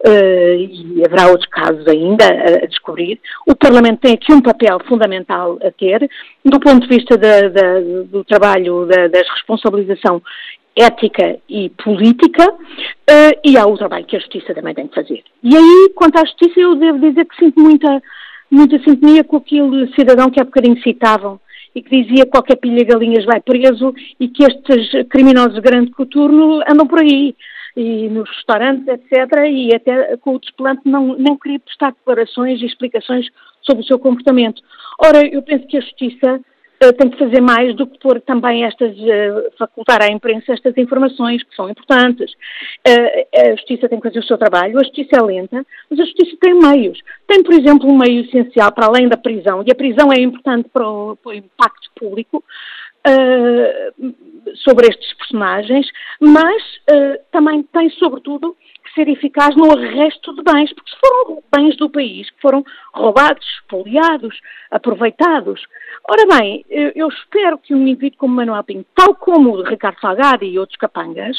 [0.06, 3.19] uh, e haverá outros casos ainda a, a, descobrir.
[3.48, 6.10] O Parlamento tem aqui um papel fundamental a ter,
[6.43, 10.22] do ponto de vista da, da, do trabalho da, da responsabilização
[10.76, 15.24] ética e política, uh, e há o trabalho que a Justiça também tem que fazer.
[15.43, 18.02] E aí, quanto à Justiça, eu devo dizer que sinto muita
[18.53, 21.39] muita sintonia com aquele cidadão que há bocadinho citavam
[21.75, 25.91] e que dizia que qualquer pilha galinhas vai preso e que estes criminosos de grande
[25.91, 27.35] coturno andam por aí
[27.75, 29.11] e nos restaurantes, etc.
[29.49, 33.27] E até com o desplante não, não queria prestar declarações e explicações
[33.63, 34.61] sobre o seu comportamento.
[35.03, 36.39] Ora, eu penso que a Justiça
[36.91, 41.43] tem que fazer mais do que pôr também estas, uh, facultar à imprensa estas informações
[41.43, 42.32] que são importantes.
[42.86, 46.04] Uh, a Justiça tem que fazer o seu trabalho, a Justiça é lenta, mas a
[46.04, 47.00] Justiça tem meios.
[47.28, 50.67] Tem, por exemplo, um meio essencial para além da prisão, e a prisão é importante
[50.74, 52.43] para o, para o impacto público,
[54.63, 55.86] sobre estes personagens,
[56.22, 56.63] mas
[57.32, 58.56] também tem, sobretudo,
[58.93, 63.45] ser eficaz no arresto de bens, porque se foram bens do país que foram roubados,
[63.60, 65.62] espoliados, aproveitados.
[66.10, 70.43] Ora bem, eu espero que um indivíduo como Manuel Pinto, tal como o Ricardo Salgado
[70.43, 71.38] e outros capangas,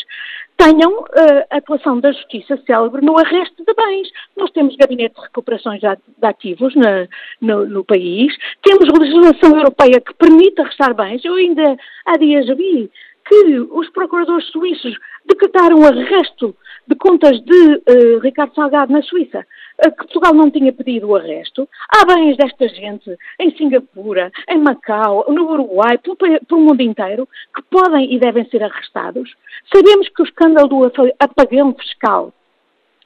[0.57, 4.09] tenham uh, atuação da justiça célebre no arresto de bens.
[4.37, 7.07] Nós temos gabinete de recuperações de ativos na,
[7.41, 11.25] no, no, país, temos legislação europeia que permite arrestar bens.
[11.25, 12.91] Eu ainda há dias vi
[13.27, 16.55] que os procuradores suíços decretaram o arresto
[16.87, 19.47] de contas de uh, Ricardo Salgado na Suíça,
[19.85, 21.69] uh, que Portugal não tinha pedido o arresto.
[21.89, 27.63] Há bens desta gente em Singapura, em Macau, no Uruguai, pelo, pelo mundo inteiro, que
[27.63, 29.35] podem e devem ser arrestados.
[29.75, 32.33] Sabemos que o escândalo do apagão fiscal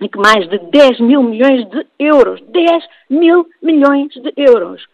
[0.01, 4.85] e que mais de 10 mil milhões de euros, 10 mil milhões de euros,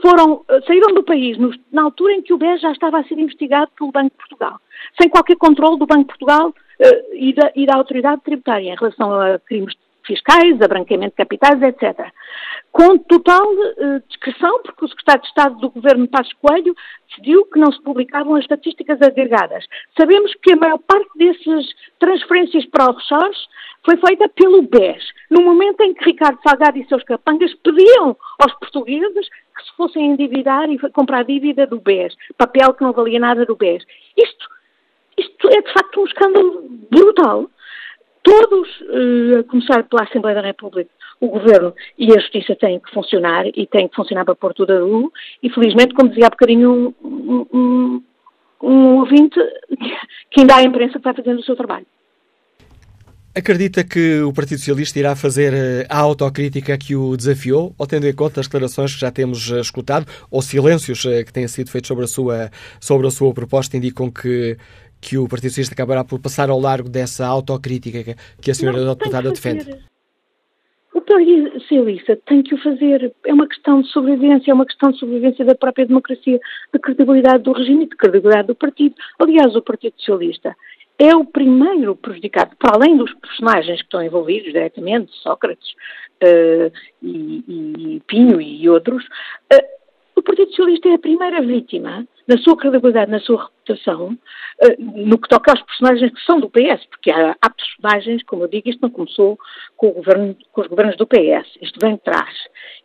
[0.00, 3.04] foram, eh, saíram do país no, na altura em que o BES já estava a
[3.04, 4.60] ser investigado pelo Banco de Portugal,
[5.00, 8.76] sem qualquer controle do Banco de Portugal uh, e, da, e, da, autoridade tributária em
[8.76, 9.74] relação a crimes
[10.06, 12.10] fiscais, a branqueamento de capitais, etc.
[12.72, 16.74] Com total uh, discreção, porque o secretário de Estado do governo Passos Coelho
[17.08, 19.64] decidiu que não se publicavam as estatísticas agregadas.
[19.98, 21.66] Sabemos que a maior parte dessas
[21.98, 23.38] transferências para offshores
[23.84, 28.52] foi feita pelo BES, no momento em que Ricardo Salgado e seus capangas pediam aos
[28.54, 33.46] portugueses que se fossem endividar e comprar dívida do BES, papel que não valia nada
[33.46, 33.84] do BES.
[34.16, 34.48] Isto,
[35.16, 37.48] isto é de facto um escândalo brutal.
[38.26, 42.92] Todos, uh, a começar pela Assembleia da República, o Governo e a Justiça têm que
[42.92, 46.30] funcionar e têm que funcionar para pôr tudo a luz e felizmente, como dizia há
[46.30, 48.02] bocadinho um, um,
[48.60, 49.38] um ouvinte,
[50.28, 51.86] que ainda há a imprensa que está fazendo o seu trabalho.
[53.32, 58.08] Acredita que o Partido Socialista irá fazer eh, a autocrítica que o desafiou, ou tendo
[58.08, 61.70] em conta as declarações que já temos eh, escutado, ou silêncios eh, que têm sido
[61.70, 64.56] feitos sobre a sua, sobre a sua proposta, indicam que,
[65.00, 68.94] que o Partido Socialista acabará por passar ao largo dessa autocrítica que a senhora Não,
[68.94, 69.70] deputada defende?
[70.94, 73.12] O Partido Socialista tem que o fazer.
[73.24, 76.40] É uma questão de sobrevivência, é uma questão de sobrevivência da própria democracia,
[76.72, 78.94] de credibilidade do regime e de credibilidade do partido.
[79.18, 80.56] Aliás, o Partido Socialista
[80.98, 85.68] é o primeiro prejudicado, para além dos personagens que estão envolvidos diretamente, Sócrates
[86.22, 89.66] uh, e, e, Pinho e outros, uh,
[90.16, 95.18] o Partido Socialista é a primeira vítima, na sua credibilidade, na sua reputação, uh, no
[95.18, 98.68] que toca aos personagens que são do PS, porque há, há, personagens, como eu digo,
[98.68, 99.38] isto não começou
[99.76, 102.34] com, governo, com, os governos do PS, isto vem de trás.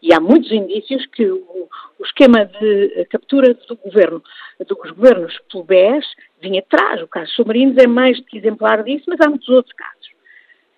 [0.01, 4.23] E há muitos indícios que o, o esquema de captura do governo,
[4.67, 6.05] dos governos pelo BES
[6.41, 7.01] vinha atrás.
[7.01, 10.11] O caso Submarinos é mais que exemplar disso, mas há muitos outros casos.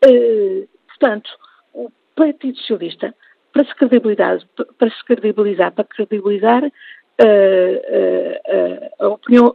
[0.05, 1.29] Uh, portanto,
[1.73, 3.13] o Partido Socialista,
[3.51, 4.39] para se credibilizar,
[4.77, 6.63] para se credibilizar, para credibilizar
[8.99, 9.53] a opinião,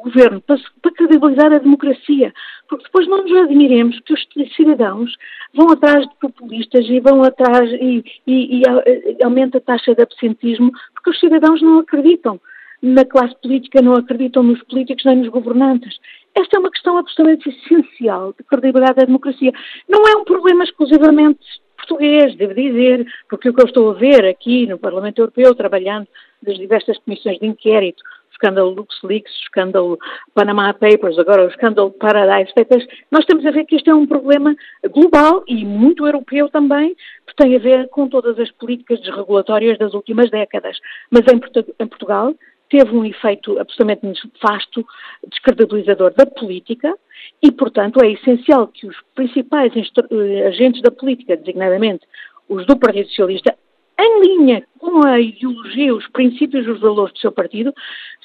[0.00, 2.32] o governo, para, para credibilizar a democracia,
[2.68, 5.14] porque depois não nos admiremos que os cidadãos
[5.54, 10.70] vão atrás de populistas e vão atrás e, e, e, aumenta a taxa de absentismo
[10.94, 12.40] porque os cidadãos não acreditam
[12.82, 15.98] na classe política, não acreditam nos políticos nem nos governantes.
[16.34, 19.52] Esta é uma questão absolutamente essencial de credibilidade da democracia.
[19.88, 21.40] Não é um problema exclusivamente
[21.80, 26.06] português, devo dizer, porque o que eu estou a ver aqui no Parlamento Europeu, trabalhando
[26.46, 29.98] nas diversas comissões de inquérito, o escândalo LuxLeaks, o escândalo
[30.34, 34.06] Panama Papers, agora o escândalo Paradise Papers, nós temos a ver que este é um
[34.06, 34.54] problema
[34.90, 36.94] global e muito europeu também,
[37.26, 40.78] que tem a ver com todas as políticas desregulatórias das últimas décadas.
[41.10, 42.34] Mas em Portugal
[42.70, 44.86] teve um efeito absolutamente nefasto,
[45.28, 46.94] descredibilizador da política,
[47.42, 52.06] e, portanto, é essencial que os principais eh, agentes da política, designadamente
[52.48, 53.54] os do Partido Socialista,
[53.98, 57.74] em linha com a ideologia, os princípios e os valores do seu partido,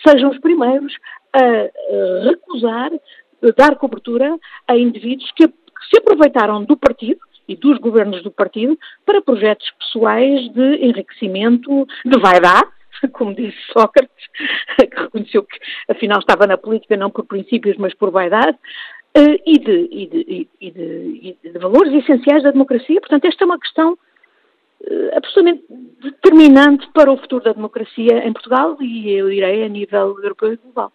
[0.08, 0.94] sejam os primeiros
[1.34, 4.38] a recusar, a dar cobertura
[4.68, 10.50] a indivíduos que se aproveitaram do partido e dos governos do partido para projetos pessoais
[10.54, 12.70] de enriquecimento, de vaidade,
[13.14, 14.26] como disse Sócrates,
[14.78, 15.58] que reconheceu que
[15.90, 18.58] afinal estava na política não por princípios, mas por vaidade,
[19.14, 23.00] eh, e de, e de, e de, e de valores essenciais da democracia.
[23.00, 23.98] Portanto, esta é uma questão
[24.84, 25.64] eh, absolutamente
[26.02, 30.58] determinante para o futuro da democracia em Portugal e eu direi a nível europeu e
[30.58, 30.92] global.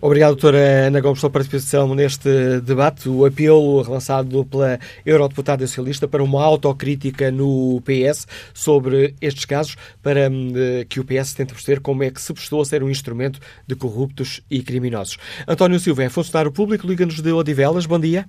[0.00, 3.08] Obrigado, doutora Ana Gomes, pela participação neste debate.
[3.08, 10.28] O apelo lançado pela eurodeputada socialista para uma autocrítica no PS sobre estes casos, para
[10.30, 10.52] hum,
[10.88, 13.74] que o PS tente perceber como é que se prestou a ser um instrumento de
[13.74, 15.16] corruptos e criminosos.
[15.48, 17.86] António Silva é funcionário público, liga-nos de Odivelas.
[17.86, 18.26] Bom dia.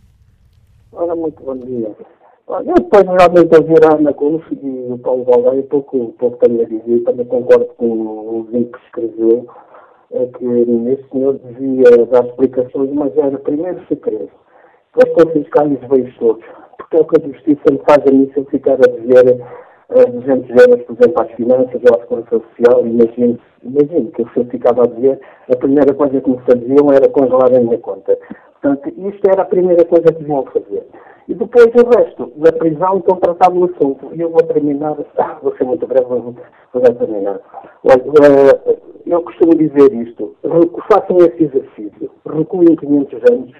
[0.92, 1.92] Olá, muito bom dia.
[2.48, 6.66] Eu depois realmente ouvir a Ana Gomes e o Paulo Valdeia, pouco, pouco tenho a
[6.66, 9.48] dizer, também concordo com o que escreveu
[10.12, 14.30] é que esse senhor devia dar explicações, mas era primeiro segredo.
[14.96, 16.44] Depois confiscar os bens todos.
[16.78, 19.42] Porque é o que a Justiça me faz a mim se eu ficar a dizer
[19.90, 22.88] uh, 200 euros, por exemplo, às finanças ou à segurança social.
[22.88, 25.20] Imagino, que se eu ficava a dizer,
[25.52, 28.18] a primeira coisa que me faziam era congelar a minha conta.
[28.62, 30.86] Portanto, isto era a primeira coisa que deviam fazer.
[31.28, 34.14] E depois o resto da prisão estão tratado no assunto.
[34.14, 34.96] E eu vou terminar,
[35.42, 36.36] vou ser muito breve, vou
[36.76, 37.40] já terminar.
[37.84, 38.04] Olha,
[38.68, 40.36] eh, eu costumo dizer isto,
[40.92, 43.52] façam esse exercício, recuem 500 anos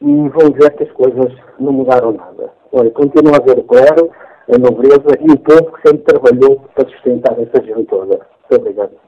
[0.00, 2.52] e vão ver que as coisas não mudaram nada.
[2.72, 4.10] Olha, continua a haver o clero,
[4.52, 8.20] a nobreza e o povo que sempre trabalhou para sustentar essa gente toda.
[8.50, 9.07] Muito obrigado.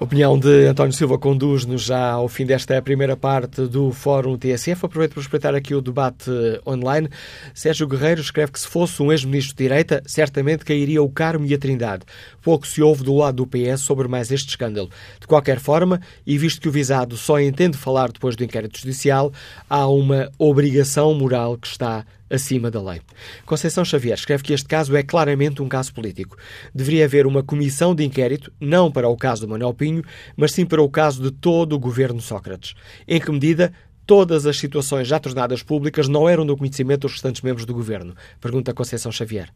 [0.00, 4.86] A opinião de António Silva conduz-nos já ao fim desta primeira parte do Fórum TSF.
[4.86, 6.30] Aproveito para respeitar aqui o debate
[6.66, 7.06] online.
[7.52, 11.52] Sérgio Guerreiro escreve que se fosse um ex-ministro de direita, certamente cairia o Carmo e
[11.52, 12.04] a Trindade.
[12.40, 14.88] Pouco se ouve do lado do PS sobre mais este escândalo.
[15.20, 19.30] De qualquer forma, e visto que o visado só entende falar depois do inquérito judicial,
[19.68, 23.00] há uma obrigação moral que está acima da lei.
[23.44, 26.36] Conceição Xavier escreve que este caso é claramente um caso político.
[26.74, 30.04] Deveria haver uma comissão de inquérito, não para o caso do Manuel Pinho,
[30.36, 32.74] mas sim para o caso de todo o governo Sócrates.
[33.06, 33.72] Em que medida
[34.06, 38.14] todas as situações já tornadas públicas não eram do conhecimento dos restantes membros do governo?
[38.40, 39.48] Pergunta Conceição Xavier.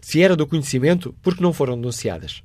[0.00, 2.42] Se era do conhecimento, por que não foram denunciadas?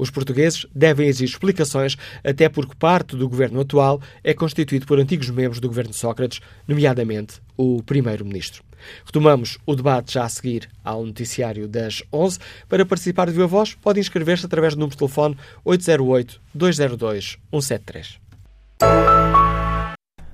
[0.00, 5.28] Os portugueses devem exigir explicações, até porque parte do governo atual é constituído por antigos
[5.28, 8.62] membros do governo Sócrates, nomeadamente o primeiro-ministro.
[9.04, 12.38] Retomamos o debate já a seguir ao noticiário das 11.
[12.66, 15.36] Para participar de Viva Voz, pode inscrever-se através do número de telefone
[15.66, 18.16] 808-202-173.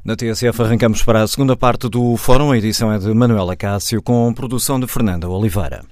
[0.05, 2.53] Na TSF arrancamos para a segunda parte do fórum.
[2.53, 5.83] A edição é de Manuela Cássio com produção de Fernanda Oliveira.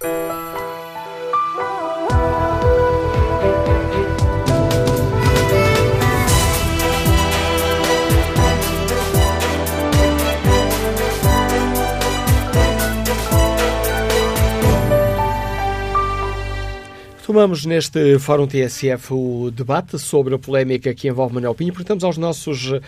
[17.35, 21.73] Tomamos neste Fórum TSF o debate sobre a polémica que envolve Manuel Pinho.
[21.73, 22.81] Perguntamos aos nossos uh,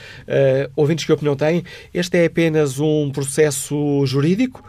[0.76, 1.64] ouvintes que opinião têm.
[1.92, 4.62] Este é apenas um processo jurídico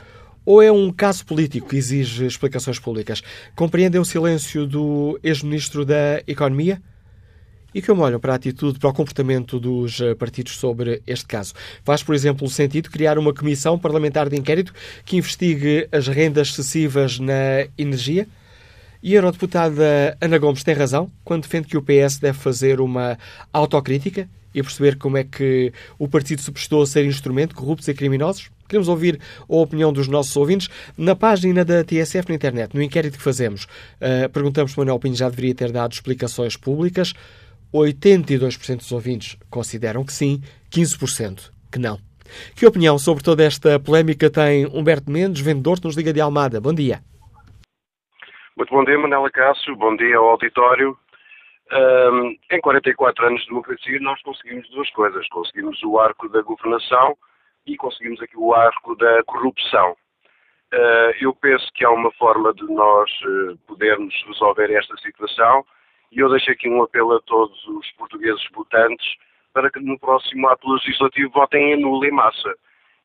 [0.43, 3.21] ou é um caso político que exige explicações públicas?
[3.55, 6.82] Compreendem o silêncio do ex-ministro da Economia?
[7.71, 11.53] E como olham para a atitude, para o comportamento dos eh, partidos sobre este caso?
[11.84, 14.73] Faz, por exemplo, sentido criar uma comissão parlamentar de inquérito
[15.05, 18.28] que investigue as rendas excessivas na energia?
[19.08, 23.18] E a eurodeputada Ana Gomes tem razão quando defende que o PS deve fazer uma
[23.53, 27.93] autocrítica e perceber como é que o partido se prestou a ser instrumento corruptos e
[27.93, 28.49] criminosos?
[28.68, 33.18] Queremos ouvir a opinião dos nossos ouvintes na página da TSF na internet, no inquérito
[33.18, 33.64] que fazemos.
[33.64, 37.14] Uh, perguntamos se Manuel Pinho já deveria ter dado explicações públicas.
[37.74, 41.97] 82% dos ouvintes consideram que sim, 15% que não.
[42.58, 46.60] Que opinião sobre toda esta polémica tem Humberto Mendes, vendedor, nos Liga de Almada?
[46.60, 47.01] Bom dia.
[48.58, 49.76] Muito bom dia, Manela Cássio.
[49.76, 50.97] Bom dia ao auditório.
[51.72, 55.30] Um, em 44 anos de democracia, nós conseguimos duas coisas.
[55.30, 57.16] Conseguimos o arco da governação
[57.68, 59.91] e conseguimos aqui o arco da corrupção.
[60.74, 65.64] Uh, eu penso que há uma forma de nós uh, podermos resolver esta situação
[66.12, 69.05] e eu deixo aqui um apelo a todos os portugueses votantes
[69.53, 72.55] para que no próximo ato legislativo votem em nula e massa.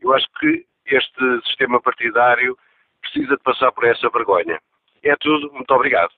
[0.01, 2.57] Eu acho que este sistema partidário
[3.03, 4.59] precisa de passar por essa vergonha.
[5.05, 5.53] É tudo.
[5.53, 6.11] Muito obrigado.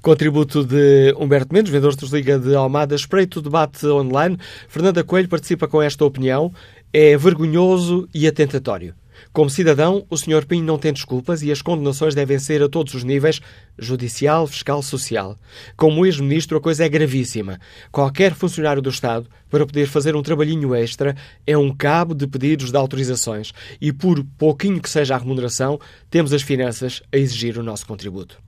[0.00, 2.94] Contributo de Humberto Mendes, vendedor de Liga de Almada.
[2.94, 4.38] Espreito o debate online.
[4.68, 6.52] Fernanda Coelho participa com esta opinião.
[6.92, 8.94] É vergonhoso e atentatório.
[9.32, 10.46] Como cidadão, o Sr.
[10.46, 13.40] Pinho não tem desculpas e as condenações devem ser a todos os níveis
[13.78, 15.36] judicial, fiscal, social.
[15.76, 17.60] Como ex-ministro, a coisa é gravíssima.
[17.92, 21.16] Qualquer funcionário do Estado, para poder fazer um trabalhinho extra,
[21.46, 25.78] é um cabo de pedidos de autorizações e, por pouquinho que seja a remuneração,
[26.10, 28.38] temos as finanças a exigir o nosso contributo.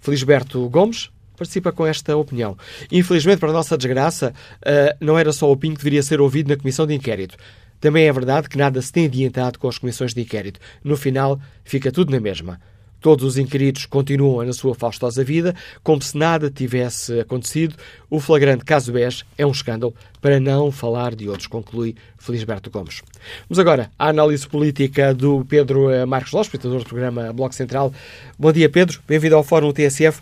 [0.00, 2.56] Felisberto Gomes participa com esta opinião.
[2.90, 6.48] Infelizmente, para a nossa desgraça, eh, não era só o Pinho que deveria ser ouvido
[6.48, 7.36] na comissão de inquérito.
[7.80, 10.60] Também é verdade que nada se tem adiantado com as comissões de inquérito.
[10.82, 12.60] No final, fica tudo na mesma.
[13.00, 15.54] Todos os inquiridos continuam na sua faustosa vida,
[15.84, 17.76] como se nada tivesse acontecido.
[18.10, 23.02] O flagrante caso BES é um escândalo, para não falar de outros, conclui Felisberto Gomes.
[23.48, 27.92] Vamos agora à análise política do Pedro eh, Marcos Lopes, espectador do programa Bloco Central.
[28.36, 29.00] Bom dia, Pedro.
[29.06, 30.20] Bem-vindo ao Fórum TSF.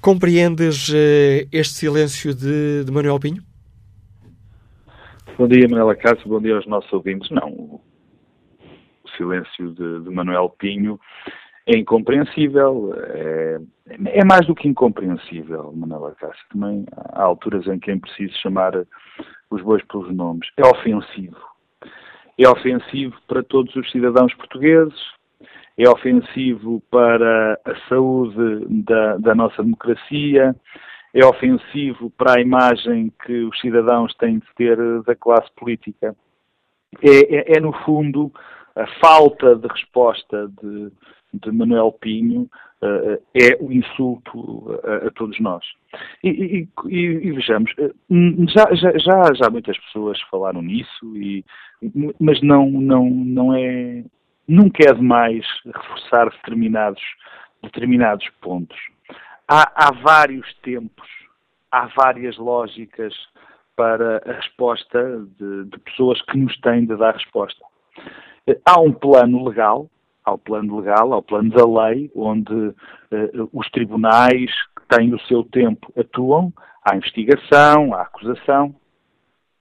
[0.00, 3.45] Compreendes uh, este silêncio de, de Manuel Pinho?
[5.38, 7.28] Bom dia, Manuela Cássio, bom dia aos nossos ouvintes.
[7.28, 7.82] Não, o
[9.18, 10.98] silêncio de, de Manuel Pinho
[11.66, 13.58] é incompreensível, é,
[14.06, 16.42] é, mais do que incompreensível, Manuela Cássio.
[16.50, 18.72] Também há alturas em que é preciso chamar
[19.50, 20.48] os bois pelos nomes.
[20.56, 21.36] É ofensivo.
[22.38, 24.98] É ofensivo para todos os cidadãos portugueses,
[25.76, 30.56] é ofensivo para a saúde da, da nossa democracia,
[31.16, 36.14] é ofensivo para a imagem que os cidadãos têm de ter da classe política.
[37.02, 38.30] É, é, é no fundo,
[38.74, 40.92] a falta de resposta de,
[41.32, 42.42] de Manuel Pinho
[42.82, 45.64] uh, é o insulto a, a todos nós.
[46.22, 47.92] E, e, e, e vejamos, eh,
[48.48, 51.14] já, já, já, muitas pessoas falaram nisso,
[52.20, 54.04] mas não, não, não é.
[54.46, 57.02] Nunca é demais reforçar determinados,
[57.62, 58.78] determinados pontos
[59.48, 61.08] há, há vários tempos,
[61.70, 63.14] há várias lógicas
[63.76, 67.62] para a resposta de, de, pessoas que nos têm de dar resposta.
[68.64, 69.88] Há um plano legal,
[70.24, 72.74] há o plano legal, há o plano da lei, onde uh,
[73.52, 78.74] os tribunais que têm o seu tempo atuam, há investigação, há acusação,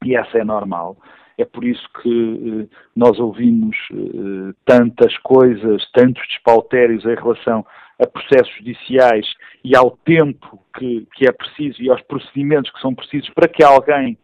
[0.04, 0.98] e essa é normal.
[1.38, 7.66] É por isso que uh, nós ouvimos uh, tantas coisas, tantos despautérios em relação
[8.02, 9.26] a processos judiciais
[9.64, 13.64] e ao tempo que, que é preciso e aos procedimentos que são precisos para que
[13.64, 14.18] alguém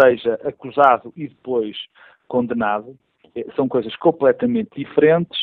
[0.00, 1.76] seja acusado e depois
[2.28, 2.96] condenado,
[3.34, 5.38] eh, são coisas completamente diferentes.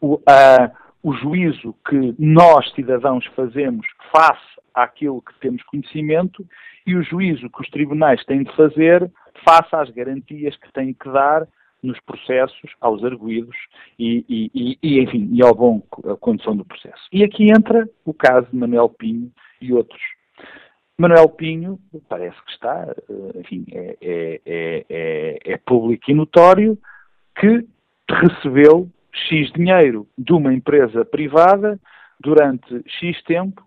[0.00, 0.70] O, a,
[1.02, 6.44] o juízo que nós, cidadãos, fazemos face àquilo que temos conhecimento
[6.86, 9.10] e o juízo que os tribunais têm de fazer
[9.44, 11.46] face às garantias que têm que dar
[11.82, 13.56] nos processos, aos arguídos
[13.98, 17.02] e, e, e, enfim, e ao bom a condução do processo.
[17.12, 20.00] E aqui entra o caso de Manuel Pinho e outros.
[20.98, 24.40] Manuel Pinho parece que está, eh, enfim, é, é,
[24.88, 26.76] é, é público e notório
[27.38, 27.64] que
[28.10, 31.78] recebeu X dinheiro de uma empresa privada
[32.18, 33.64] durante X tempo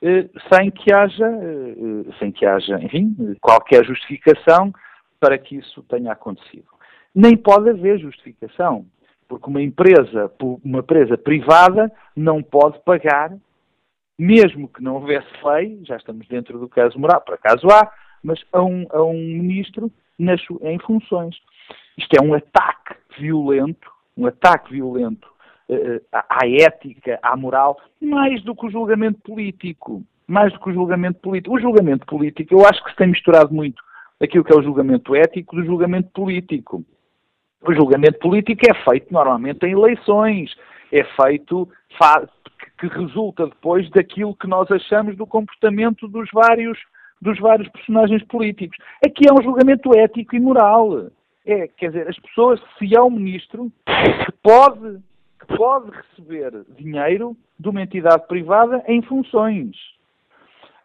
[0.00, 4.72] eh, sem que haja, eh, sem que haja, enfim, qualquer justificação
[5.20, 6.73] para que isso tenha acontecido
[7.14, 8.86] nem pode haver justificação,
[9.28, 10.30] porque uma empresa,
[10.64, 13.32] uma empresa privada não pode pagar,
[14.18, 17.90] mesmo que não houvesse lei, já estamos dentro do caso moral, por acaso há,
[18.22, 21.36] mas a um, a um ministro nas, em funções.
[21.96, 25.28] Isto é um ataque violento, um ataque violento
[25.68, 30.02] uh, à ética, à moral, mais do que o julgamento político.
[30.26, 31.54] Mais do que o julgamento político.
[31.54, 33.82] O julgamento político, eu acho que se tem misturado muito
[34.20, 36.84] aquilo que é o julgamento ético do julgamento político.
[37.66, 40.54] O julgamento político é feito normalmente em eleições,
[40.92, 41.66] é feito
[42.78, 46.78] que resulta depois daquilo que nós achamos do comportamento dos vários,
[47.22, 48.76] dos vários personagens políticos.
[49.04, 51.06] Aqui é um julgamento ético e moral.
[51.46, 54.98] É, quer dizer, as pessoas, se há um ministro que pode,
[55.40, 59.74] que pode receber dinheiro de uma entidade privada em funções.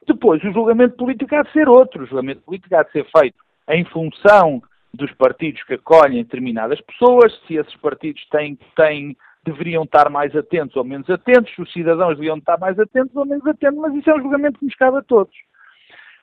[0.07, 2.03] Depois, o julgamento político há de ser outro.
[2.03, 3.37] O julgamento político há de ser feito
[3.69, 4.63] em função
[4.93, 10.75] dos partidos que acolhem determinadas pessoas, se esses partidos têm, têm, deveriam estar mais atentos
[10.75, 14.15] ou menos atentos, os cidadãos deveriam estar mais atentos ou menos atentos, mas isso é
[14.15, 15.33] um julgamento que nos cabe a todos.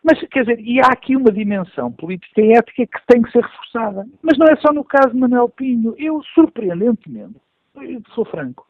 [0.03, 3.43] Mas, quer dizer, e há aqui uma dimensão política e ética que tem que ser
[3.43, 4.07] reforçada.
[4.23, 5.97] Mas não é só no caso de Manuel Pinho.
[5.99, 7.35] Eu, surpreendentemente,
[7.75, 8.65] eu sou franco,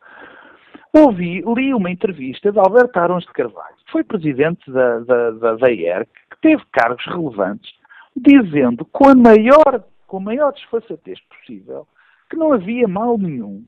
[0.94, 5.54] ouvi, li uma entrevista de Alberto Arons de Carvalho, que foi presidente da, da, da,
[5.56, 7.70] da ERC, que teve cargos relevantes,
[8.16, 11.86] dizendo com a maior, com a maior desfaçatez possível
[12.30, 13.64] que não havia mal nenhum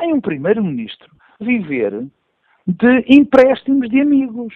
[0.00, 2.06] em um primeiro-ministro viver
[2.66, 4.54] de empréstimos de amigos.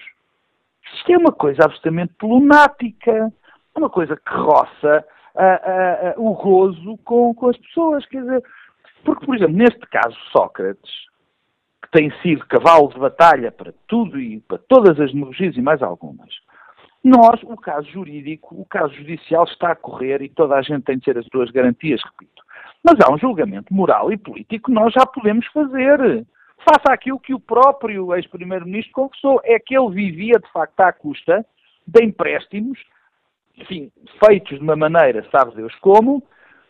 [0.94, 3.32] Isto é uma coisa absolutamente lunática,
[3.74, 5.05] uma coisa que roça
[6.16, 8.07] o gozo com, com as pessoas.
[8.07, 8.44] Quer dizer,
[9.05, 10.90] porque, por exemplo, neste caso, Sócrates,
[11.82, 15.82] que tem sido cavalo de batalha para tudo e para todas as demagogias e mais
[15.82, 16.34] algumas,
[17.09, 20.98] nós, o caso jurídico, o caso judicial está a correr e toda a gente tem
[20.98, 22.42] de ter as suas garantias, repito.
[22.82, 26.26] Mas há um julgamento moral e político que nós já podemos fazer
[26.66, 31.46] faça aquilo que o próprio ex-primeiro-ministro confessou, é que ele vivia de facto à custa
[31.86, 32.78] de empréstimos,
[33.57, 33.90] enfim,
[34.24, 36.22] feitos de uma maneira, sabe Deus como,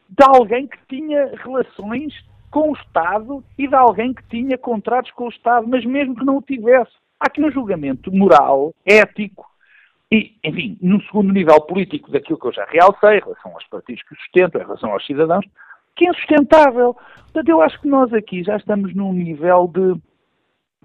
[0.09, 2.13] de alguém que tinha relações
[2.51, 6.25] com o Estado e de alguém que tinha contratos com o Estado, mas mesmo que
[6.25, 6.93] não o tivesse.
[7.19, 9.47] Há aqui um julgamento moral, ético
[10.13, 14.03] e, enfim, no segundo nível político daquilo que eu já realcei, em relação aos partidos
[14.03, 15.45] que o sustentam, em relação aos cidadãos,
[15.97, 16.97] que é insustentável.
[17.25, 20.01] Portanto, eu acho que nós aqui já estamos num nível de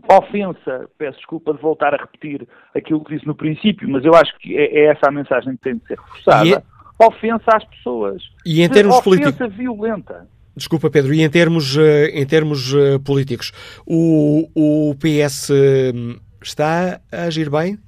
[0.09, 4.36] ofensa, peço desculpa de voltar a repetir aquilo que disse no princípio, mas eu acho
[4.39, 6.49] que é, é essa a mensagem que tem de ser reforçada.
[6.49, 6.72] É...
[7.03, 8.24] Ofensa às pessoas.
[8.45, 9.41] E em termos ofensa políticos.
[9.41, 10.28] Ofensa violenta.
[10.55, 13.51] Desculpa, Pedro, e em termos, eh, em termos eh, políticos,
[13.88, 17.80] o, o PS hum, está a agir bem?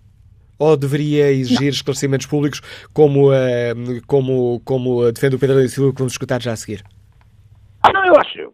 [0.60, 1.70] Ou deveria exigir Não.
[1.70, 2.62] esclarecimentos públicos,
[2.94, 3.74] como, eh,
[4.08, 6.84] como, como defende o Pedro da Silva, que vamos escutar já a seguir?
[7.92, 8.54] Não, eu acho,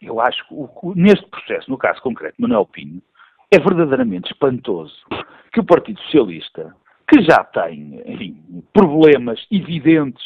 [0.00, 3.00] eu, acho que o, neste processo, no caso concreto de Manuel Pinho,
[3.50, 4.94] é verdadeiramente espantoso
[5.52, 6.74] que o Partido Socialista,
[7.08, 10.24] que já tem, enfim, problemas evidentes,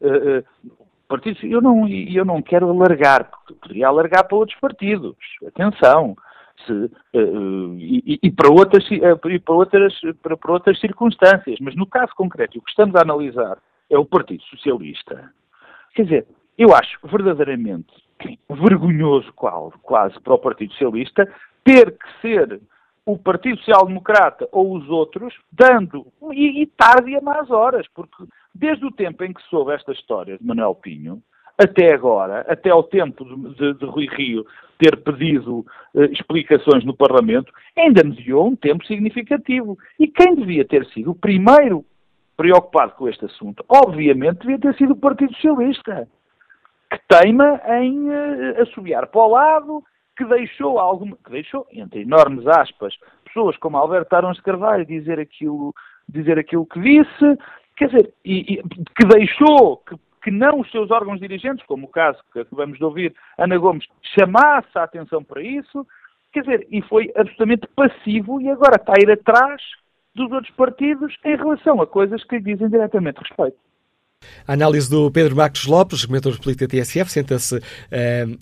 [0.00, 5.16] uh, uh, partido, eu não, eu não quero alargar, porque poderia alargar para outros partidos,
[5.46, 6.14] atenção,
[6.66, 11.86] se, uh, e, e, para outras, e para, outras, para, para outras circunstâncias, mas no
[11.86, 13.58] caso concreto, o que estamos a analisar
[13.90, 15.32] é o Partido Socialista.
[15.94, 17.92] Quer dizer, eu acho verdadeiramente
[18.50, 21.32] vergonhoso quase para o Partido Socialista
[21.64, 22.60] ter que ser
[23.06, 27.86] o Partido Social Democrata ou os outros dando, e, e tarde e a más horas,
[27.94, 31.22] porque desde o tempo em que soube esta história de Manuel Pinho,
[31.58, 34.46] até agora, até ao tempo de, de, de Rui Rio
[34.78, 39.76] ter pedido uh, explicações no Parlamento, ainda mediou um tempo significativo.
[39.98, 41.84] E quem devia ter sido o primeiro
[42.36, 46.08] preocupado com este assunto, obviamente, devia ter sido o Partido Socialista
[46.90, 49.84] que teima em uh, assobiar para o lado,
[50.16, 52.94] que deixou alguma, que deixou, entre enormes aspas,
[53.24, 55.74] pessoas como Alberto Arons Carvalho dizer aquilo,
[56.08, 57.38] dizer aquilo que disse,
[57.76, 61.90] quer dizer, e, e, que deixou que, que não os seus órgãos dirigentes, como o
[61.90, 63.86] caso que acabamos de ouvir, Ana Gomes,
[64.18, 65.86] chamasse a atenção para isso,
[66.32, 69.62] quer dizer, e foi absolutamente passivo e agora está a ir atrás
[70.14, 73.67] dos outros partidos em relação a coisas que lhe dizem diretamente respeito.
[74.48, 77.60] A análise do Pedro Marcos Lopes, comentador político da TSF, senta-se uh,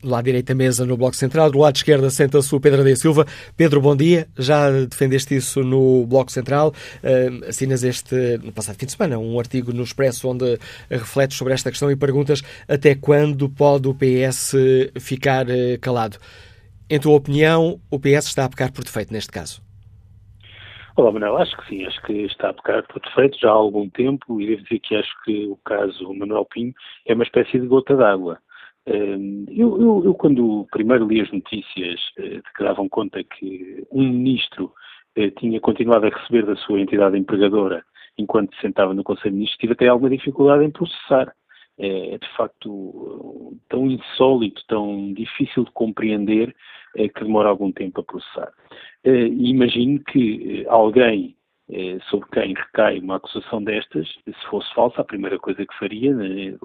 [0.05, 3.27] lá à direita mesa no Bloco Central, do lado esquerdo senta-se o Pedro Adê Silva.
[3.57, 4.29] Pedro, bom dia.
[4.39, 6.73] Já defendeste isso no Bloco Central.
[7.03, 11.55] Uh, assinas este, no passado fim de semana, um artigo no Expresso onde refletes sobre
[11.55, 14.53] esta questão e perguntas até quando pode o PS
[15.01, 16.19] ficar uh, calado.
[16.89, 19.66] Em tua opinião, o PS está a pecar por defeito neste caso?
[20.99, 21.37] Olá, Manuel.
[21.37, 24.47] Acho que sim, acho que está a pecar por defeito já há algum tempo e
[24.47, 26.73] devo dizer que acho que o caso Manuel Pinho
[27.05, 28.39] é uma espécie de gota d'água.
[28.87, 34.05] Hum, eu, eu, eu, quando primeiro li as notícias eh, que davam conta que um
[34.05, 34.73] ministro
[35.17, 37.85] eh, tinha continuado a receber da sua entidade empregadora
[38.17, 41.31] enquanto se sentava no Conselho de Ministros, tive até alguma dificuldade em processar.
[41.79, 48.01] É, é de facto tão insólito, tão difícil de compreender é, que demora algum tempo
[48.01, 48.53] a processar.
[49.05, 51.37] É, imagino que é, alguém
[52.09, 56.15] sobre quem recai uma acusação destas, se fosse falsa, a primeira coisa que faria,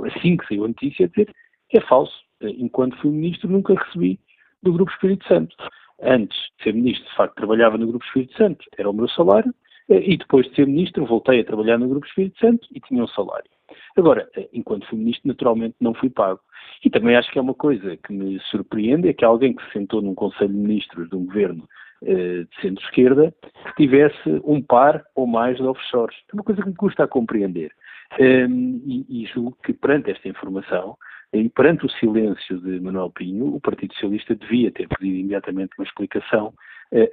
[0.05, 1.33] assim que saiu a notícia, é dizer
[1.69, 2.13] que é falso.
[2.39, 4.19] Enquanto fui ministro, nunca recebi
[4.61, 5.55] do Grupo Espírito Santo.
[6.03, 9.51] Antes de ser ministro, de facto, trabalhava no Grupo Espírito Santo, era o meu salário,
[9.89, 13.07] e depois de ser ministro, voltei a trabalhar no Grupo Espírito Santo e tinha um
[13.07, 13.49] salário.
[13.97, 16.39] Agora, enquanto fui ministro, naturalmente não fui pago.
[16.83, 19.71] E também acho que é uma coisa que me surpreende, é que alguém que se
[19.73, 21.67] sentou num Conselho de Ministros de um governo
[22.03, 23.33] eh, de centro-esquerda
[23.65, 26.15] que tivesse um par ou mais de offshores.
[26.31, 27.71] É uma coisa que me custa a compreender.
[28.19, 30.97] Um, e, e julgo que perante esta informação
[31.31, 35.85] E perante o silêncio de Manuel Pinho, o Partido Socialista devia ter pedido imediatamente uma
[35.85, 36.53] explicação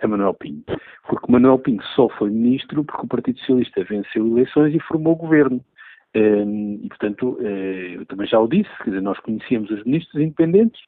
[0.03, 0.65] a Manuel Pinho.
[1.07, 5.65] Porque Manuel Pinho só foi ministro porque o Partido Socialista venceu eleições e formou governo.
[6.15, 10.81] E, portanto, eh, eu também já o disse, quer dizer, nós conhecíamos os ministros independentes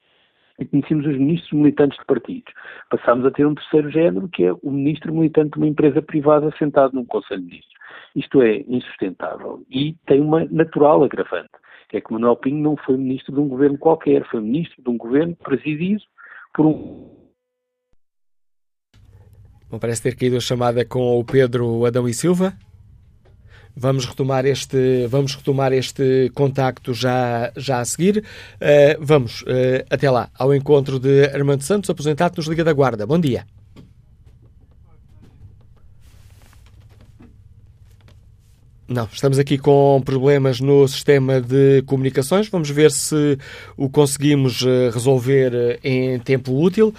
[0.58, 2.52] e conhecíamos os ministros militantes de partidos.
[2.90, 6.52] Passámos a ter um terceiro género, que é o ministro militante de uma empresa privada
[6.58, 7.74] sentado num Conselho de Ministros.
[8.16, 11.50] Isto é insustentável e tem uma natural agravante,
[11.92, 14.96] é que Manuel Pinho não foi ministro de um governo qualquer, foi ministro de um
[14.96, 16.02] governo presidido
[16.54, 17.20] por um
[19.70, 22.52] Bom, parece ter caído a chamada com o Pedro Adão e Silva.
[23.76, 28.24] Vamos retomar este, vamos retomar este contacto já, já a seguir.
[28.56, 33.06] Uh, vamos, uh, até lá, ao encontro de Armando Santos, aposentado nos Liga da Guarda.
[33.06, 33.46] Bom dia.
[38.88, 42.48] Não, estamos aqui com problemas no sistema de comunicações.
[42.48, 43.38] Vamos ver se
[43.76, 46.92] o conseguimos eh, resolver em tempo útil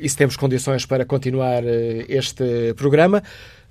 [0.00, 1.64] e se temos condições para continuar
[2.08, 3.20] este programa.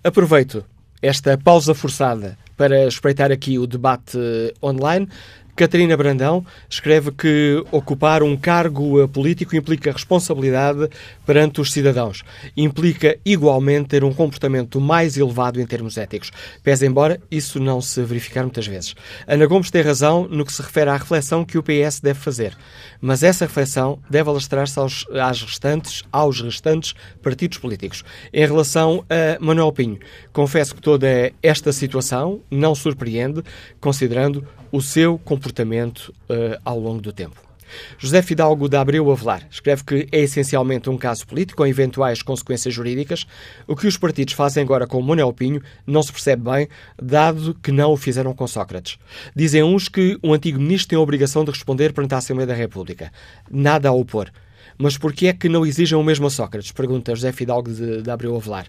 [0.04, 0.66] Aproveito
[1.06, 4.18] esta pausa forçada para espreitar aqui o debate
[4.62, 5.08] online.
[5.56, 10.90] Catarina Brandão escreve que ocupar um cargo político implica responsabilidade
[11.26, 12.24] perante os cidadãos.
[12.58, 16.30] Implica igualmente ter um comportamento mais elevado em termos éticos.
[16.62, 18.96] Pese embora isso não se verificar muitas vezes.
[19.26, 22.54] Ana Gomes tem razão no que se refere à reflexão que o PS deve fazer.
[23.00, 26.94] Mas essa reflexão deve alastrar-se aos, às restantes, aos restantes
[27.24, 28.04] partidos políticos.
[28.34, 30.00] Em relação a Manuel Pinho,
[30.34, 33.42] confesso que toda esta situação não surpreende,
[33.80, 37.46] considerando o seu comportamento uh, ao longo do tempo.
[37.98, 42.74] José Fidalgo da Abreu Avelar escreve que é essencialmente um caso político com eventuais consequências
[42.74, 43.26] jurídicas.
[43.68, 46.68] O que os partidos fazem agora com Manuel Pinho não se percebe bem,
[47.02, 48.98] dado que não o fizeram com Sócrates.
[49.36, 52.54] Dizem uns que um antigo ministro tem a obrigação de responder perante a Assembleia da
[52.54, 53.12] República.
[53.50, 54.30] Nada a opor.
[54.78, 56.72] Mas por que é que não exigem o mesmo a Sócrates?
[56.72, 58.68] Pergunta José Fidalgo de, de Abreu Avelar.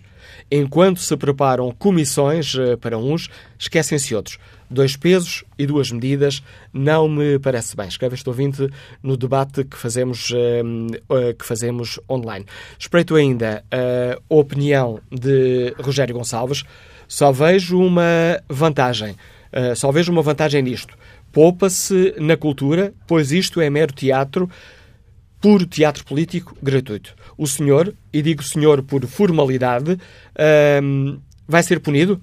[0.51, 4.39] Enquanto se preparam comissões uh, para uns, esquecem-se outros.
[4.69, 6.43] Dois pesos e duas medidas
[6.73, 7.87] não me parece bem.
[7.87, 8.69] Escreve este ouvinte
[9.03, 12.45] no debate que fazemos, uh, que fazemos online.
[12.79, 16.65] Espreito ainda a opinião de Rogério Gonçalves.
[17.07, 19.13] Só vejo uma vantagem.
[19.53, 20.97] Uh, só vejo uma vantagem nisto.
[21.33, 24.51] Poupa-se na cultura, pois isto é mero teatro
[25.41, 27.15] puro teatro político gratuito.
[27.39, 29.99] O senhor, e digo senhor por formalidade,
[31.47, 32.21] vai ser punido?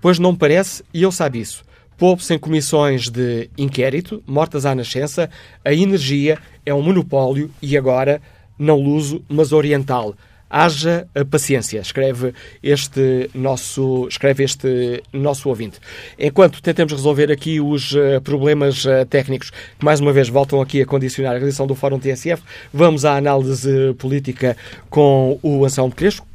[0.00, 1.64] Pois não parece, e ele sabe isso.
[2.00, 5.28] Poupe-se em comissões de inquérito, mortas à nascença,
[5.62, 8.22] a energia é um monopólio e agora
[8.58, 10.14] não luso, mas oriental.
[10.50, 15.78] Haja paciência, escreve este nosso, escreve este nosso ouvinte.
[16.18, 20.82] Enquanto tentamos resolver aqui os uh, problemas uh, técnicos que mais uma vez voltam aqui
[20.82, 22.42] a condicionar a realização do Fórum TSF,
[22.74, 24.56] vamos à análise política
[24.88, 26.26] com o Anselmo Crespo,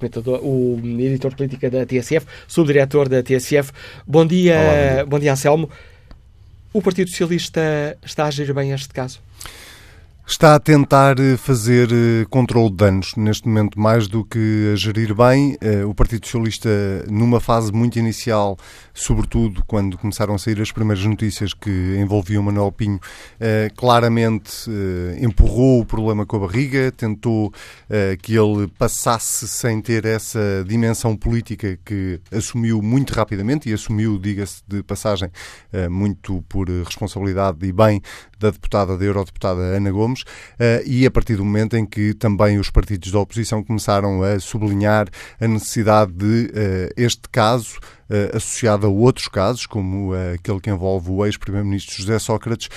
[0.42, 3.74] o editor de política da TSF, subdiretor da TSF.
[4.08, 5.70] Bom dia, Olá, bom dia, bom dia Anselmo.
[6.72, 9.25] O Partido Socialista está a agir bem este caso?
[10.28, 14.76] Está a tentar eh, fazer eh, controle de danos, neste momento, mais do que a
[14.76, 15.56] gerir bem.
[15.62, 16.68] Eh, o Partido Socialista,
[17.08, 18.58] numa fase muito inicial,
[18.92, 23.00] sobretudo quando começaram a sair as primeiras notícias que envolviam Manuel Pinho,
[23.76, 24.70] claramente
[25.22, 27.52] empurrou o problema com a barriga, tentou
[28.22, 34.64] que ele passasse sem ter essa dimensão política que assumiu muito rapidamente e assumiu, diga-se
[34.68, 35.30] de passagem,
[35.90, 38.02] muito por responsabilidade e bem
[38.40, 42.60] da deputada, da eurodeputada Ana Gomes, uh, e a partir do momento em que também
[42.60, 45.08] os partidos da oposição começaram a sublinhar
[45.40, 51.10] a necessidade de uh, este caso Uh, associado a outros casos, como aquele que envolve
[51.10, 52.70] o ex-primeiro-ministro José Sócrates,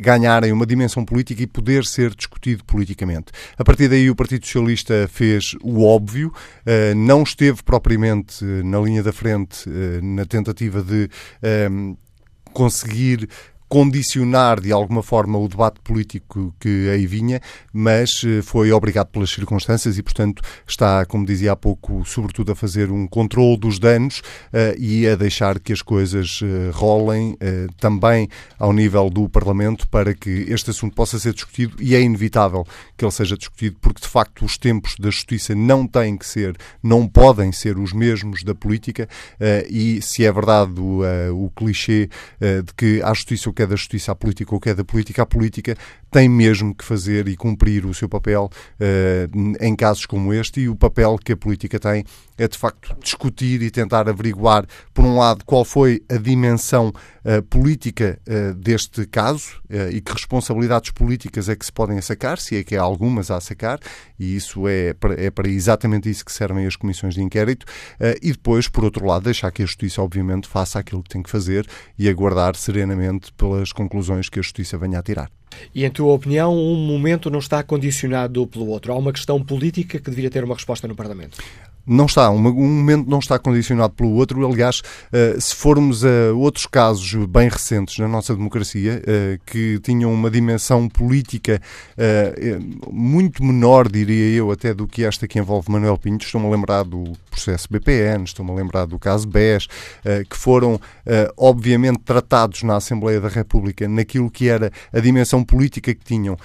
[0.00, 3.32] ganharem uma dimensão política e poder ser discutido politicamente.
[3.58, 6.32] A partir daí, o Partido Socialista fez o óbvio,
[6.94, 9.68] não esteve propriamente na linha da frente
[10.00, 11.10] na tentativa de
[12.52, 13.28] conseguir
[13.68, 17.40] condicionar de alguma forma o debate político que aí vinha,
[17.72, 22.54] mas eh, foi obrigado pelas circunstâncias e, portanto, está, como dizia há pouco, sobretudo a
[22.54, 27.72] fazer um controle dos danos uh, e a deixar que as coisas uh, rolem uh,
[27.78, 32.64] também ao nível do Parlamento para que este assunto possa ser discutido e é inevitável
[32.96, 36.56] que ele seja discutido porque, de facto, os tempos da justiça não têm que ser,
[36.82, 39.08] não podem ser os mesmos da política
[39.68, 41.02] e, se é verdade o,
[41.32, 42.08] o clichê
[42.40, 45.22] de que a justiça que é da justiça à política ou que é da política
[45.22, 45.76] à política,
[46.16, 48.48] tem mesmo que fazer e cumprir o seu papel
[49.60, 52.06] em casos como este e o papel que a política tem
[52.38, 57.42] é de facto discutir e tentar averiguar, por um lado, qual foi a dimensão uh,
[57.44, 62.56] política uh, deste caso uh, e que responsabilidades políticas é que se podem sacar, se
[62.56, 63.78] é que há algumas a sacar,
[64.18, 67.66] e isso é para, é para exatamente isso que servem as comissões de inquérito,
[68.22, 71.30] e depois, por outro lado, deixar que a Justiça, obviamente, faça aquilo que tem que
[71.30, 71.66] fazer
[71.98, 75.30] e aguardar serenamente pelas conclusões que a Justiça venha a tirar.
[75.74, 78.92] E, em tua opinião, um momento não está condicionado pelo outro?
[78.92, 81.38] Há uma questão política que deveria ter uma resposta no Parlamento?
[81.86, 84.44] Não está, um, momento não está condicionado pelo outro.
[84.44, 90.12] Aliás, uh, se formos a outros casos bem recentes na nossa democracia, uh, que tinham
[90.12, 91.62] uma dimensão política
[91.96, 96.50] uh, muito menor, diria eu, até do que esta que envolve Manuel Pinto, estou-me a
[96.50, 99.68] lembrar do processo BPN, estou-me a lembrar do caso BES,
[100.30, 100.80] que foram,
[101.36, 106.38] obviamente, tratados na Assembleia da República naquilo que era a dimensão política que tinham,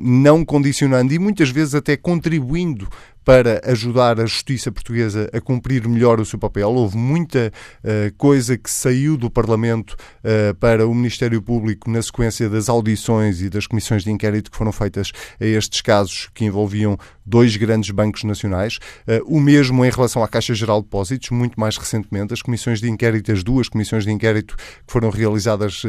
[0.00, 2.88] não condicionando e muitas vezes até contribuindo
[3.28, 6.72] para ajudar a justiça portuguesa a cumprir melhor o seu papel.
[6.72, 7.52] Houve muita
[7.84, 13.42] uh, coisa que saiu do Parlamento uh, para o Ministério Público na sequência das audições
[13.42, 16.96] e das comissões de inquérito que foram feitas a estes casos que envolviam
[17.28, 18.78] dois grandes bancos nacionais.
[19.06, 22.32] Uh, o mesmo em relação à Caixa Geral de Depósitos, muito mais recentemente.
[22.32, 25.82] As comissões de inquérito, as duas comissões de inquérito que foram realizadas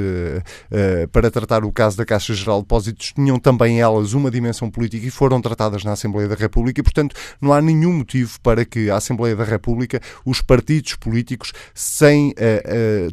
[1.11, 5.07] para tratar o caso da Caixa Geral de Depósitos, tinham também elas uma dimensão política
[5.07, 8.89] e foram tratadas na Assembleia da República e, portanto, não há nenhum motivo para que
[8.89, 12.33] a Assembleia da República, os partidos políticos, sem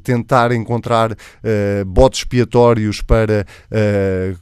[0.02, 1.16] tentar encontrar
[1.86, 3.46] botes expiatórios para,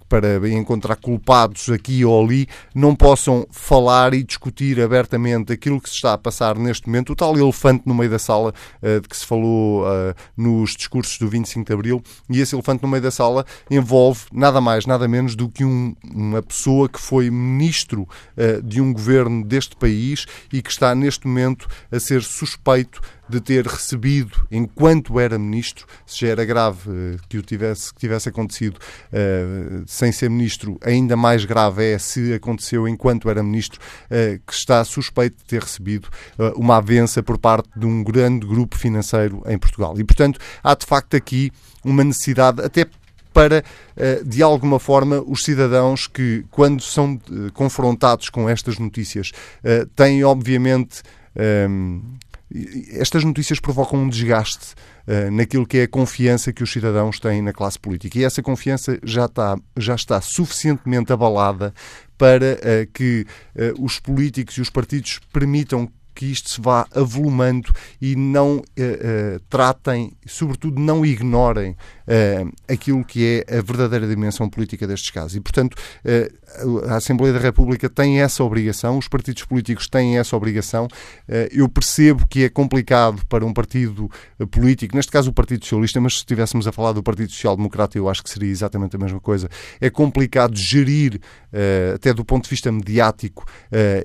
[0.09, 3.74] para encontrar culpados aqui ou ali, não possam falar
[4.12, 7.93] e discutir abertamente aquilo que se está a passar neste momento, o tal elefante no
[7.93, 9.85] meio da sala de que se falou
[10.37, 14.61] nos discursos do 25 de Abril, e esse elefante no meio da sala envolve nada
[14.61, 18.07] mais, nada menos do que um, uma pessoa que foi ministro
[18.62, 23.66] de um governo deste país e que está neste momento a ser suspeito de ter
[23.66, 28.77] recebido, enquanto era ministro, se já era grave uh, que o tivesse, que tivesse acontecido
[28.77, 34.53] uh, sem ser ministro, ainda mais grave é se aconteceu enquanto era ministro, uh, que
[34.53, 36.09] está suspeito de ter recebido
[36.57, 39.95] uma avença por parte de um grande grupo financeiro em Portugal.
[39.99, 41.51] E, portanto, há de facto aqui
[41.85, 42.87] uma necessidade, até
[43.35, 43.64] para,
[43.97, 49.33] eh, de alguma forma, os cidadãos que, quando são eh, confrontados com estas notícias,
[49.64, 51.03] eh, têm, obviamente,
[52.91, 54.75] estas notícias provocam um desgaste
[55.33, 58.19] naquilo que é a confiança que os cidadãos têm na classe política.
[58.19, 61.75] E essa confiança já está, já está suficientemente abalada
[62.17, 62.59] para
[62.93, 63.27] que
[63.79, 69.41] os políticos e os partidos permitam que isto se vá avolumando e não uh, uh,
[69.49, 75.37] tratem, sobretudo não ignorem uh, aquilo que é a verdadeira dimensão política destes casos.
[75.37, 75.77] E, portanto,
[76.89, 80.87] a Assembleia da República tem essa obrigação, os partidos políticos têm essa obrigação.
[81.51, 84.11] eu percebo que é complicado para um partido
[84.51, 87.99] político, neste caso o Partido Socialista, mas se estivéssemos a falar do Partido Social Democrata,
[87.99, 89.49] eu acho que seria exatamente a mesma coisa.
[89.81, 91.21] É complicado gerir,
[91.95, 93.45] até do ponto de vista mediático,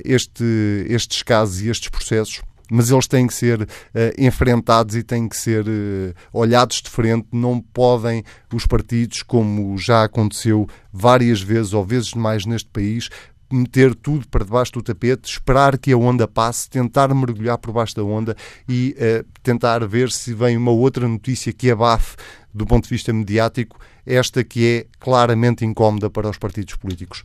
[0.04, 2.42] este, estes casos e estes processos
[2.72, 3.68] mas eles têm que ser uh,
[4.16, 7.28] enfrentados e têm que ser uh, olhados de frente.
[7.32, 8.24] Não podem
[8.54, 13.10] os partidos, como já aconteceu várias vezes ou vezes demais neste país,
[13.52, 17.96] meter tudo para debaixo do tapete, esperar que a onda passe, tentar mergulhar por baixo
[17.96, 18.36] da onda
[18.68, 22.16] e uh, tentar ver se vem uma outra notícia que abafe
[22.54, 27.24] do ponto de vista mediático esta que é claramente incómoda para os partidos políticos.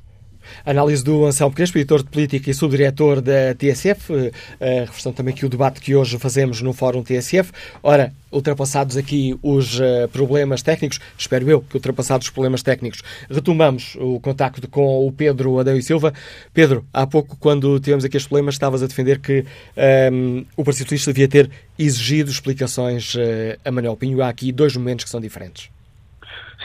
[0.64, 4.30] Análise do Anselmo Crespo, editor de política e subdiretor da TSF, uh,
[4.60, 7.52] refletindo também aqui o debate que hoje fazemos no Fórum TSF.
[7.82, 13.96] Ora, ultrapassados aqui os uh, problemas técnicos, espero eu que ultrapassados os problemas técnicos, retomamos
[14.00, 16.12] o contacto com o Pedro Adão e Silva.
[16.52, 19.44] Pedro, há pouco, quando tivemos aqui estes problemas, estavas a defender que um,
[19.76, 23.18] ehm, o Partido Socialista devia ter exigido explicações uh,
[23.64, 24.22] a Manuel Pinho.
[24.22, 25.73] Há aqui dois momentos que são diferentes.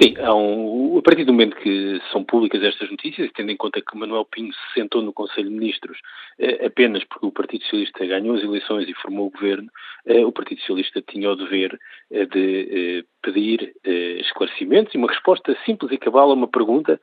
[0.01, 3.97] Sim, um, a partir do momento que são públicas estas notícias, tendo em conta que
[3.97, 5.99] Manuel Pinho se sentou no Conselho de Ministros
[6.39, 9.69] eh, apenas porque o Partido Socialista ganhou as eleições e formou o governo,
[10.05, 11.77] eh, o Partido Socialista tinha o dever
[12.11, 16.97] eh, de pedir esclarecimentos e uma resposta simples e cabal a uma pergunta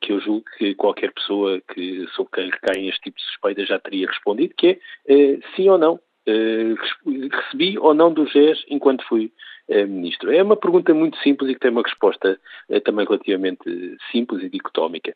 [0.00, 3.78] que eu julgo que qualquer pessoa que sobre quem recaem este tipo de suspeitas já
[3.78, 9.32] teria respondido, que é sim ou não recebi ou não do GES enquanto fui
[9.68, 10.32] Ministro?
[10.32, 12.38] É uma pergunta muito simples e que tem uma resposta
[12.84, 15.14] também relativamente simples e dicotómica.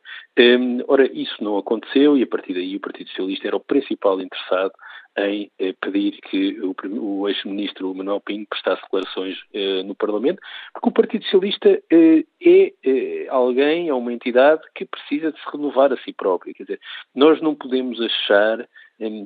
[0.88, 4.72] Ora, isso não aconteceu e a partir daí o Partido Socialista era o principal interessado
[5.18, 10.40] em eh, pedir que o, ex-ministro Manuel Pinho prestasse declarações eh, no Parlamento,
[10.72, 15.50] porque o Partido Socialista eh, é eh, alguém, é uma entidade que precisa de se
[15.52, 16.54] renovar a si própria.
[16.54, 16.80] Quer dizer,
[17.14, 18.66] nós não podemos achar eh,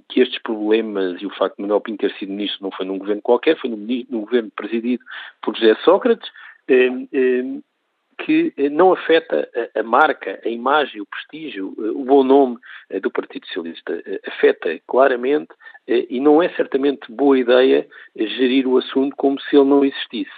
[0.08, 2.98] que estes problemas e o facto de Manuel Pinho ter sido ministro não foi num
[2.98, 5.04] governo qualquer, foi num, num governo presidido
[5.42, 6.30] por José Sócrates,
[8.14, 12.58] que eh, não afeta a, marca, a imagem, o prestígio, eh, o bom nome
[12.90, 14.02] eh, do Partido Socialista.
[14.26, 15.48] Afeta claramente
[15.86, 17.86] e não é certamente boa ideia
[18.16, 20.32] gerir o assunto como se ele não existisse.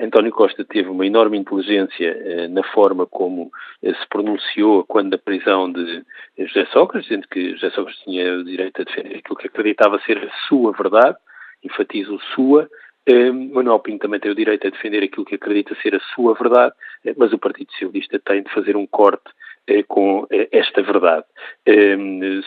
[0.00, 3.50] António Costa teve uma enorme inteligência na forma como
[3.82, 6.04] se pronunciou quando da prisão de
[6.38, 10.18] José Sócrates, dizendo que José Sócrates tinha o direito a defender aquilo que acreditava ser
[10.18, 11.18] a sua verdade,
[11.62, 12.68] enfatizo sua,
[13.06, 16.74] Manuel Pinto também tem o direito a defender aquilo que acredita ser a sua verdade,
[17.04, 19.30] eh, mas o Partido Socialista tem de fazer um corte
[19.66, 21.26] eh, com eh, esta verdade.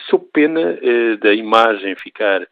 [0.09, 0.77] Sob pena
[1.19, 2.47] da imagem ficar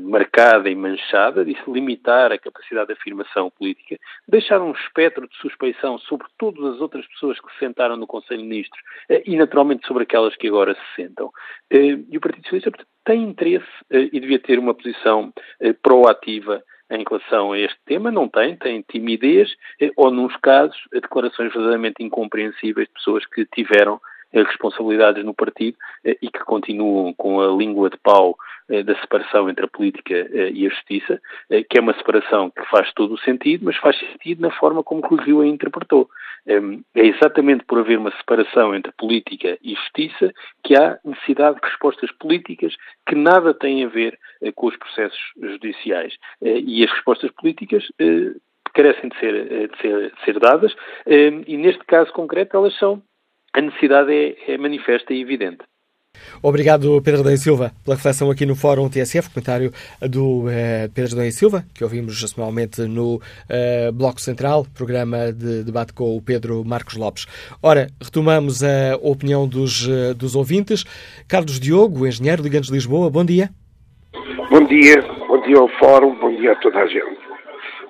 [0.00, 5.36] marcada e manchada, de se limitar a capacidade de afirmação política, deixar um espectro de
[5.36, 8.82] suspeição sobre todas as outras pessoas que se sentaram no Conselho de Ministros
[9.26, 11.30] e, naturalmente, sobre aquelas que agora se sentam.
[11.70, 12.72] E o Partido Socialista
[13.04, 15.30] tem interesse e devia ter uma posição
[15.82, 16.62] proativa
[16.92, 22.02] em relação a este tema, não tem, tem timidez, eh, ou, nos casos, declarações verdadeiramente
[22.02, 24.00] incompreensíveis de pessoas que tiveram
[24.32, 28.36] eh, responsabilidades no partido eh, e que continuam com a língua de pau
[28.68, 30.14] da separação entre a política
[30.52, 31.20] e a justiça,
[31.68, 35.02] que é uma separação que faz todo o sentido, mas faz sentido na forma como
[35.02, 36.08] Rui Rio a interpretou.
[36.46, 40.32] Ehm, é exatamente por haver uma separação entre política e justiça
[40.64, 42.74] que há necessidade de respostas políticas
[43.06, 44.18] que nada têm a ver
[44.54, 46.14] com os processos judiciais.
[46.40, 47.84] E as respostas políticas
[48.74, 50.74] carecem de ser, de ser, de ser dadas
[51.06, 53.02] ehm, e, neste caso concreto, elas são
[53.52, 55.62] a necessidade é, é manifesta e evidente.
[56.42, 61.30] Obrigado, Pedro Dom Silva, pela reflexão aqui no Fórum TSF, comentário do eh, Pedro Dom
[61.30, 66.96] Silva, que ouvimos semanalmente no eh, Bloco Central, programa de debate com o Pedro Marcos
[66.96, 67.26] Lopes.
[67.62, 70.84] Ora, retomamos a opinião dos, eh, dos ouvintes.
[71.28, 73.50] Carlos Diogo, engenheiro, Ligantes de Lisboa, bom dia.
[74.50, 77.22] Bom dia, bom dia ao Fórum, bom dia a toda a gente.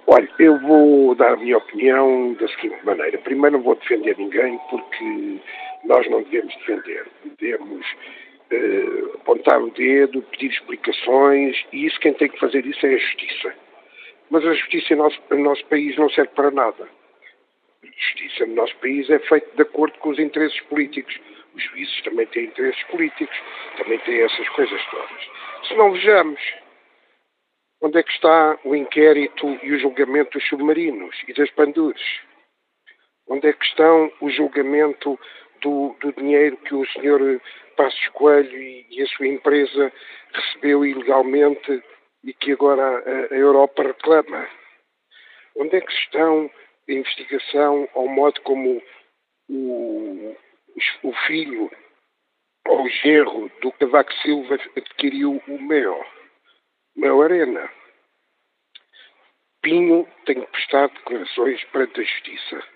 [0.06, 3.18] Olha, eu vou dar a minha opinião da seguinte maneira.
[3.18, 5.38] Primeiro, não vou defender ninguém, porque
[5.84, 7.06] nós não devemos defender.
[7.40, 7.86] Devemos
[8.52, 12.98] uh, apontar o dedo, pedir explicações, e isso quem tem que fazer isso é a
[12.98, 13.54] justiça.
[14.30, 16.88] Mas a justiça no nosso, no nosso país não serve para nada.
[17.82, 21.18] A justiça no nosso país é feita de acordo com os interesses políticos.
[21.54, 23.36] Os juízes também têm interesses políticos,
[23.76, 25.68] também têm essas coisas todas.
[25.68, 26.40] Se não vejamos,
[27.84, 32.00] Onde é que está o inquérito e o julgamento dos submarinos e das pandures?
[33.26, 35.18] Onde é que estão o julgamento
[35.60, 37.40] do, do dinheiro que o senhor
[37.76, 39.92] Passos Coelho e, e, a sua empresa
[40.32, 41.82] recebeu ilegalmente
[42.24, 44.48] e que agora a, a Europa reclama?
[45.56, 46.50] Onde é que estão
[46.88, 48.82] a investigação ao modo como
[49.48, 50.36] o,
[51.02, 51.70] o filho
[52.68, 56.04] ou o genro do Cavaco Silva adquiriu o MEO?
[56.96, 57.70] Mel Arena.
[59.62, 62.71] Pinho tem que prestar declarações perante a Justiça.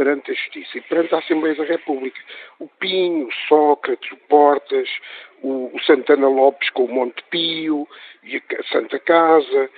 [0.00, 2.18] Perante a Justiça e perante a Assembleia da República.
[2.58, 4.88] O Pinho, o Sócrates, o Portas,
[5.42, 7.86] o, o Santana Lopes com o Monte Pio
[8.22, 9.70] e a Santa Casa,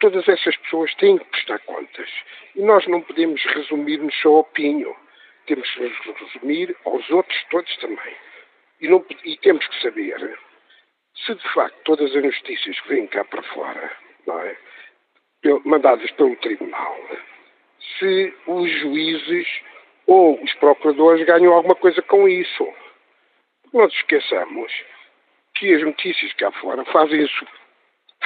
[0.00, 2.08] todas essas pessoas têm que prestar contas.
[2.54, 4.96] E nós não podemos resumir-nos só ao Pinho.
[5.46, 8.16] Temos que resumir aos outros todos também.
[8.80, 10.38] E, não, e temos que saber
[11.26, 13.92] se de facto todas as notícias que vêm cá para fora,
[14.26, 14.56] é?
[15.66, 16.96] mandadas pelo Tribunal,
[17.98, 19.46] se os juízes
[20.06, 22.66] ou os procuradores ganham alguma coisa com isso.
[23.72, 24.72] Não nos esqueçamos
[25.54, 27.26] que as notícias cá fora fazem,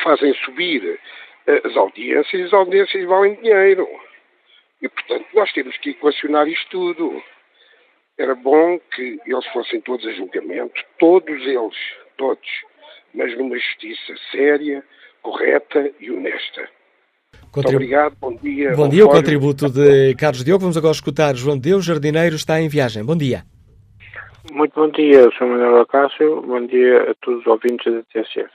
[0.03, 1.01] fazem subir
[1.47, 3.89] eh, as audiências e as audiências valem dinheiro.
[4.83, 7.23] E, portanto, nós temos que equacionar isto tudo.
[8.19, 11.77] Era bom que eles fossem todos a julgamento, todos eles,
[12.17, 12.49] todos,
[13.15, 14.85] mas numa justiça séria,
[15.23, 16.69] correta e honesta.
[17.51, 17.73] Contrib...
[17.73, 18.73] Muito obrigado, bom dia.
[18.75, 20.61] Bom dia, o contributo de Carlos Diogo.
[20.61, 23.05] Vamos agora escutar João Deus, jardineiro, está em viagem.
[23.05, 23.43] Bom dia.
[24.53, 25.47] Muito bom dia, Sr.
[25.47, 26.43] Manuel Acácio.
[26.43, 28.51] Bom dia a todos os ouvintes da TSF.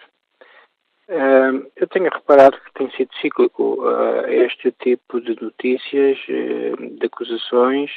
[1.07, 7.05] Uh, eu tenho reparado que tem sido cíclico uh, este tipo de notícias, uh, de
[7.05, 7.91] acusações,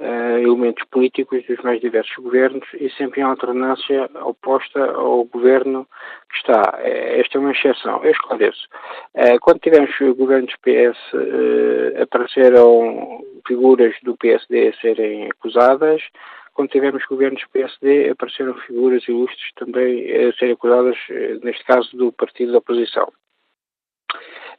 [0.00, 5.86] uh, elementos políticos dos mais diversos governos e sempre em alternância oposta ao governo
[6.30, 6.78] que está.
[6.82, 8.02] Eh, esta é uma exceção.
[8.02, 8.66] Eu esclareço.
[9.14, 16.02] Uh, quando tivemos governos PS, uh, apareceram figuras do PSD a serem acusadas.
[16.54, 20.96] Quando tivemos governos PSD, apareceram figuras ilustres também a serem acusadas,
[21.42, 23.10] neste caso, do partido da oposição.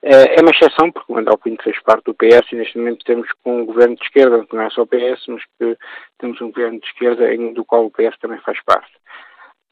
[0.04, 3.06] Eh, é uma exceção, porque o Manuel Pinto fez parte do PS e neste momento
[3.06, 5.78] temos um governo de esquerda, que não é só o PS, mas que
[6.18, 8.91] temos um governo de esquerda do qual o PS também faz parte.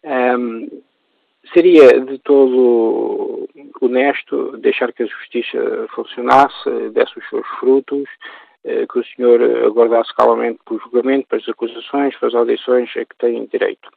[0.04, 0.82] Um,
[1.54, 3.50] seria de todo
[3.82, 8.08] honesto deixar que a justiça funcionasse, desse os seus frutos,
[8.64, 13.46] eh, que o senhor aguardasse calmamente pelo julgamento, pelas acusações, pelas audições a que tem
[13.48, 13.90] direito.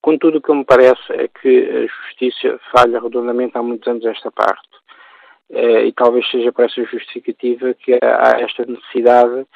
[0.00, 4.30] Contudo, o que me parece é que a justiça falha redondamente há muitos anos esta
[4.30, 4.83] parte.
[5.54, 9.46] Eh, e talvez seja por essa justificativa que há esta necessidade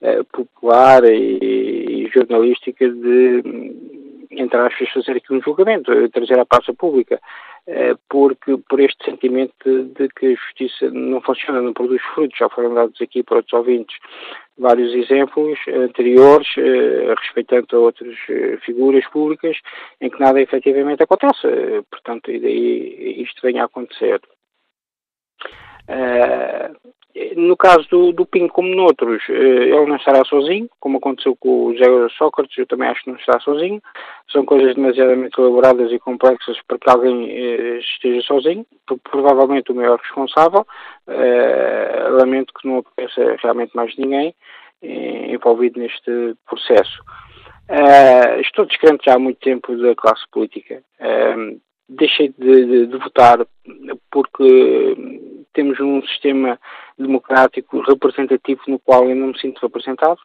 [0.00, 3.42] eh, popular e, jornalística de,
[4.30, 7.20] entre aspas, fazer aqui um julgamento, trazer à praça pública,
[7.66, 12.48] eh, porque por este sentimento de, que a justiça não funciona, não produz frutos, já
[12.48, 13.96] foram dados aqui por outros ouvintes
[14.56, 16.48] vários exemplos anteriores,
[17.20, 18.16] respeitando a outras
[18.64, 19.56] figuras públicas,
[20.00, 21.46] em que nada efetivamente acontece.
[21.90, 24.20] portanto, e daí isto venha a acontecer.
[25.88, 26.76] Uh,
[27.36, 31.64] no caso do, do Pinho, como noutros, uh, ele não estará sozinho, como aconteceu com
[31.64, 33.82] o José Sócrates, eu também acho que não estará sozinho.
[34.30, 38.66] São coisas demasiadamente elaboradas e complexas para que alguém uh, esteja sozinho.
[39.10, 40.66] Provavelmente o maior responsável.
[42.18, 44.34] lamento que não apareça realmente mais ninguém
[44.82, 47.02] envolvido neste processo.
[48.40, 50.82] estou descrente já há muito tempo da classe política.
[51.88, 53.46] deixei de, de, de votar
[54.10, 54.96] porque
[55.58, 56.56] temos um sistema
[56.96, 60.20] democrático representativo no qual eu não me sinto representado.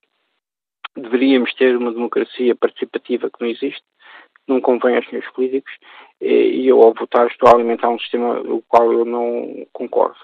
[0.95, 3.81] Deveríamos ter uma democracia participativa que não existe,
[4.47, 5.73] não convém aos meus políticos,
[6.21, 10.19] e eu, ao votar, estou a alimentar um sistema o qual eu não concordo.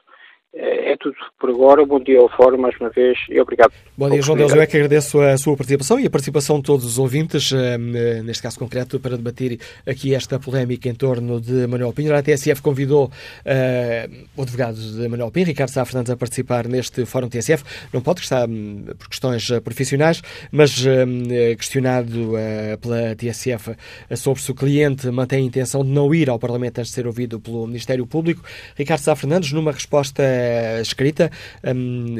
[0.52, 1.86] É tudo por agora.
[1.86, 3.72] Bom dia ao Fórum mais uma vez e obrigado.
[3.95, 4.52] Bom dia, João Deus.
[4.52, 7.78] Eu é que agradeço a sua participação e a participação de todos os ouvintes, eh,
[8.24, 12.16] neste caso concreto, para debater aqui esta polémica em torno de Manuel Pinho.
[12.16, 17.06] A TSF convidou uh, o advogado de Manuel Pinho, Ricardo Sá Fernandes, a participar neste
[17.06, 17.64] Fórum TSF.
[17.93, 23.76] Não pode, está hum, por questões profissionais, mas uh, questionado uh, pela TSF
[24.16, 27.06] sobre se o cliente mantém a intenção de não ir ao Parlamento antes de ser
[27.06, 28.41] ouvido pelo Ministério Público.
[28.76, 30.38] Ricardo Sá Fernandes, numa resposta
[30.81, 31.31] escrita,
[31.63, 32.15] um,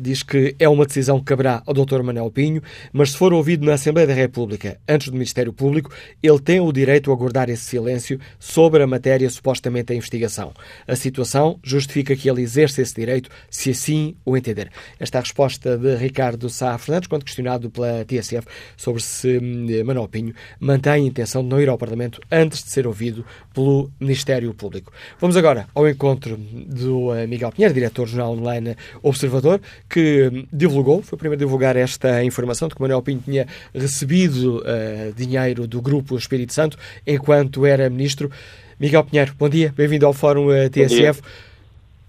[0.00, 2.02] diz que é uma decisão que caberá ao Dr.
[2.02, 2.62] Manuel Pinho,
[2.92, 6.72] mas se for ouvido na Assembleia da República antes do Ministério Público, ele tem o
[6.72, 10.52] direito a guardar esse silêncio sobre a matéria supostamente da investigação.
[10.86, 14.70] A situação justifica que ele exerça esse direito, se assim o entender.
[14.98, 18.46] Esta é a resposta de Ricardo Sá Fernandes, quando questionado pela TSF
[18.76, 22.70] sobre se hum, Manuel Pinho mantém a intenção de não ir ao Parlamento antes de
[22.70, 24.92] ser ouvido pelo Ministério Público.
[25.18, 31.16] Vamos agora ao encontro do Miguel Pinheiro, diretor do jornal online Observador, que divulgou, foi
[31.16, 35.80] o primeiro a divulgar esta informação de que Manuel Pinto tinha recebido uh, dinheiro do
[35.80, 38.30] Grupo Espírito Santo enquanto era ministro.
[38.78, 41.22] Miguel Pinheiro, bom dia, bem-vindo ao Fórum uh, TSF.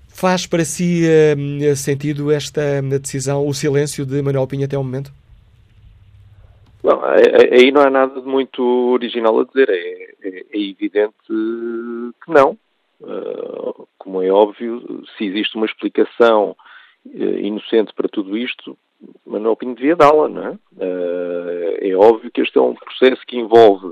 [0.07, 5.11] Faz para si uh, sentido esta decisão, o silêncio de Manuel Pinho até o momento?
[6.85, 9.67] Não, aí não há nada de muito original a dizer.
[9.69, 12.55] É, é, é evidente que não.
[13.01, 16.55] Uh, como é óbvio, se existe uma explicação
[17.05, 18.77] uh, inocente para tudo isto,
[19.25, 20.51] Manuel Pinho devia dá-la, não é?
[20.51, 23.91] Uh, é óbvio que este é um processo que envolve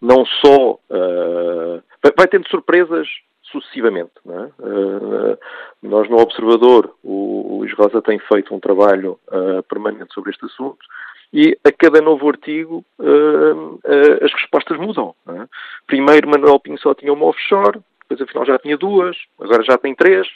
[0.00, 0.78] não só.
[2.00, 3.08] Vai, vai, tendo surpresas
[3.42, 4.50] sucessivamente, não é?
[5.82, 9.18] nós, no Observador, o, o Luís Rosa tem feito um trabalho
[9.68, 10.78] permanente sobre este assunto
[11.32, 15.14] e a cada novo artigo uh, uh, as respostas mudam.
[15.28, 15.46] É?
[15.86, 19.94] Primeiro, Manuel Pinho só tinha uma offshore, depois afinal já tinha duas, agora já tem
[19.94, 20.26] três.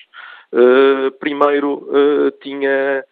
[0.52, 1.88] Uh, primeiro
[2.42, 3.04] tinha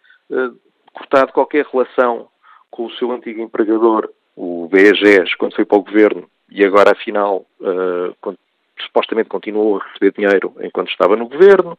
[0.93, 2.27] cortado qualquer relação
[2.69, 7.45] com o seu antigo empregador, o BEGES, quando foi para o governo, e agora afinal,
[8.79, 11.77] supostamente continuou a receber dinheiro enquanto estava no governo.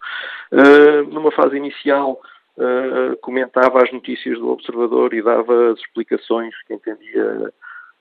[1.10, 2.20] numa fase inicial,
[2.56, 7.52] uh, comentava as notícias do Observador e dava as explicações que entendia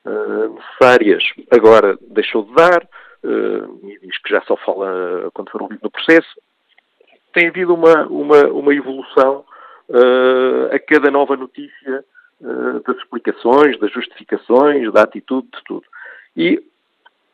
[0.06, 1.24] uh, necessárias.
[1.50, 2.88] Agora deixou de dar uh,
[3.24, 6.30] e diz que já só fala quando for ouvido no processo.
[7.34, 9.46] Tem havido uma, uma, uma evolução
[10.72, 12.04] a cada nova notícia
[12.86, 15.86] das explicações, das justificações, da atitude, de tudo.
[16.36, 16.64] E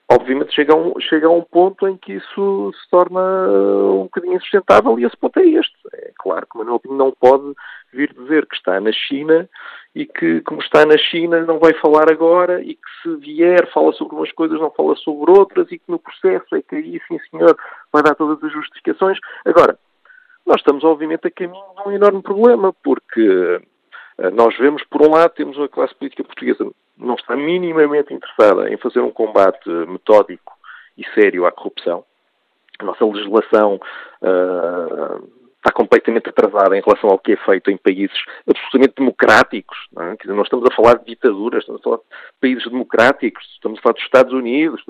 [0.09, 4.35] obviamente chega a, um, chega a um ponto em que isso se torna um bocadinho
[4.35, 5.75] insustentável e esse ponto é este.
[5.93, 7.53] É claro que Manuel Pinho não pode
[7.91, 9.49] vir dizer que está na China
[9.93, 13.91] e que, como está na China, não vai falar agora e que se vier fala
[13.93, 17.19] sobre umas coisas, não fala sobre outras e que no processo é que aí, sim
[17.29, 17.57] senhor,
[17.91, 19.17] vai dar todas as justificações.
[19.43, 19.77] Agora,
[20.45, 23.61] nós estamos obviamente a caminho de um enorme problema, porque
[24.19, 28.69] eh, nós vemos, por um lado, temos uma classe política portuguesa não está minimamente interessada
[28.72, 30.53] em fazer um combate metódico
[30.98, 32.03] e sério à corrupção.
[32.80, 33.80] A nossa legislação
[34.22, 38.18] uh, está completamente atrasada em relação ao que é feito em países
[38.48, 39.78] absolutamente democráticos.
[39.91, 40.15] Não é?
[40.15, 42.03] Dizer, nós estamos a falar de ditaduras, estamos a falar de
[42.40, 44.84] países democráticos, estamos a falar dos Estados Unidos,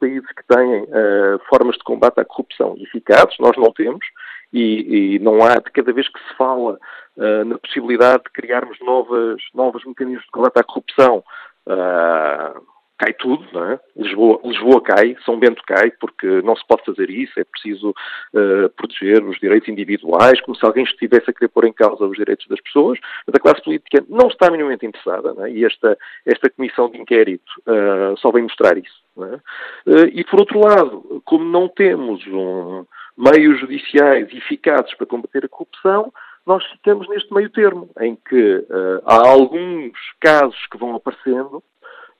[0.00, 4.04] países que têm uh, formas de combate à corrupção eficazes, nós não temos,
[4.52, 6.78] e, e não há, de cada vez que se fala
[7.16, 11.24] uh, na possibilidade de criarmos novas, novos mecanismos de combate à corrupção,
[11.66, 13.80] uh, cai tudo, não é?
[13.96, 18.68] Lisboa, Lisboa cai, São Bento cai, porque não se pode fazer isso, é preciso uh,
[18.76, 22.46] proteger os direitos individuais, como se alguém estivesse a querer pôr em causa os direitos
[22.46, 25.50] das pessoas, mas a classe política não está minimamente interessada, é?
[25.50, 29.02] e esta, esta comissão de inquérito uh, só vem mostrar isso.
[29.18, 29.90] É?
[29.90, 32.84] Uh, e por outro lado, como não temos um,
[33.16, 36.12] meios judiciais eficazes para combater a corrupção,
[36.46, 38.66] nós ficamos neste meio termo, em que
[39.04, 41.62] há alguns casos que vão aparecendo,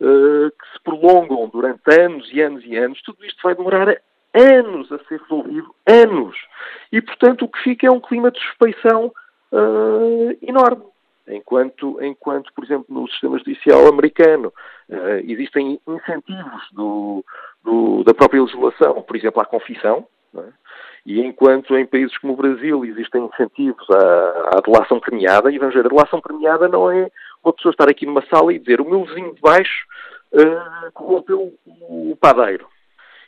[0.00, 3.96] eh, que se prolongam durante anos e anos e anos, tudo isto vai demorar
[4.34, 6.36] anos a ser resolvido, anos.
[6.90, 9.12] E, portanto, o que fica é um clima de suspeição
[9.52, 10.84] uh, enorme.
[11.28, 14.52] Enquanto, enquanto, por exemplo, no sistema judicial americano
[14.88, 17.24] uh, existem incentivos do,
[17.62, 20.06] do, da própria legislação, por exemplo, à confissão,
[20.36, 20.48] é?
[21.06, 25.74] E enquanto em países como o Brasil existem incentivos à, à delação premiada, e vamos
[25.74, 27.10] ver, a delação premiada não é
[27.42, 29.86] uma pessoa estar aqui numa sala e dizer o meu vizinho de baixo
[30.32, 32.66] uh, corrompeu o padeiro.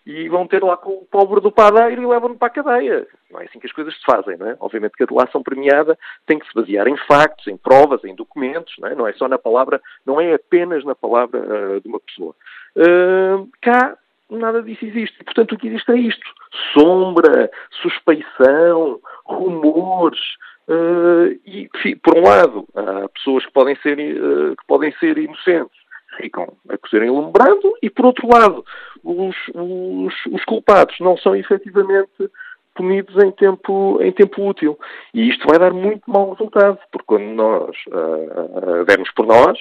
[0.06, 3.06] E vão ter lá com o pobre do padeiro e levam-no para a cadeia.
[3.28, 4.56] Não é assim que as coisas se fazem, não é?
[4.60, 8.72] Obviamente que a delação premiada tem que se basear em factos, em provas, em documentos,
[8.78, 8.94] não é?
[8.94, 12.34] Não é só na palavra, não é apenas na palavra uh, de uma pessoa.
[12.76, 13.98] Uh, cá,
[14.30, 15.22] nada disso existe.
[15.24, 16.26] Portanto, o que existe é isto.
[16.72, 17.50] Sombra,
[17.82, 20.20] suspeição, rumores,
[20.68, 21.68] Uh, e,
[22.02, 25.78] por um lado, há pessoas que podem ser, uh, que podem ser inocentes,
[26.16, 28.64] ficam a cozerem lumbrando, e por outro lado,
[29.04, 32.10] os, os, os, culpados não são efetivamente
[32.74, 34.76] punidos em tempo, em tempo útil.
[35.14, 39.58] E isto vai dar muito mau resultado, porque quando nós uh, dermos por nós,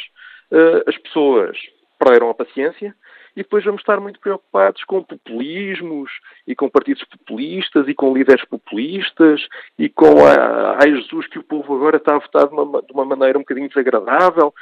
[0.88, 1.58] as pessoas
[2.00, 2.96] perderam a paciência,
[3.36, 6.10] e depois vamos estar muito preocupados com populismos
[6.48, 9.46] e com partidos populistas e com líderes populistas
[9.78, 12.94] e com a, ai Jesus que o povo agora está a votar de uma, de
[12.94, 14.54] uma maneira um bocadinho desagradável.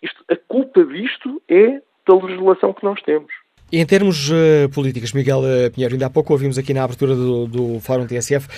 [0.00, 3.32] Isto, a culpa disto é da legislação que nós temos.
[3.74, 7.46] Em termos uh, políticos, Miguel uh, Pinheiro, ainda há pouco ouvimos aqui na abertura do,
[7.46, 8.50] do Fórum TSF uh,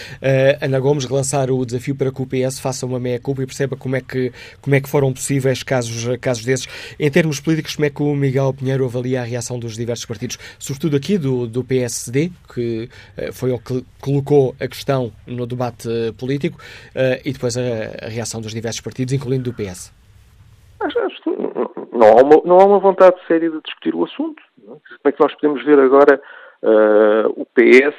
[0.60, 3.94] Ana Gomes relançar o desafio para que o PS faça uma meia-culpa e perceba como
[3.94, 6.66] é, que, como é que foram possíveis casos, casos desses.
[6.98, 10.36] Em termos políticos, como é que o Miguel Pinheiro avalia a reação dos diversos partidos,
[10.58, 12.88] sobretudo aqui do, do PSD, que
[13.34, 15.88] foi o que colocou a questão no debate
[16.18, 16.58] político,
[17.24, 17.60] e depois a,
[18.02, 19.92] a, reação dos diversos partidos, incluindo do PS?
[20.80, 21.22] Acho, acho
[21.94, 24.42] não há, uma, não há uma vontade séria de discutir o assunto.
[24.64, 26.20] Como é que nós podemos ver agora
[26.62, 27.96] uh, o PS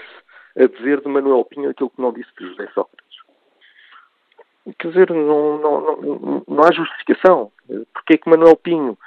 [0.57, 3.05] a dizer de Manuel Pinho aquilo que não disse de José Sócrates?
[4.79, 7.51] Quer dizer, não, não, não, não há justificação.
[7.93, 8.97] Porque é que Manuel Pinho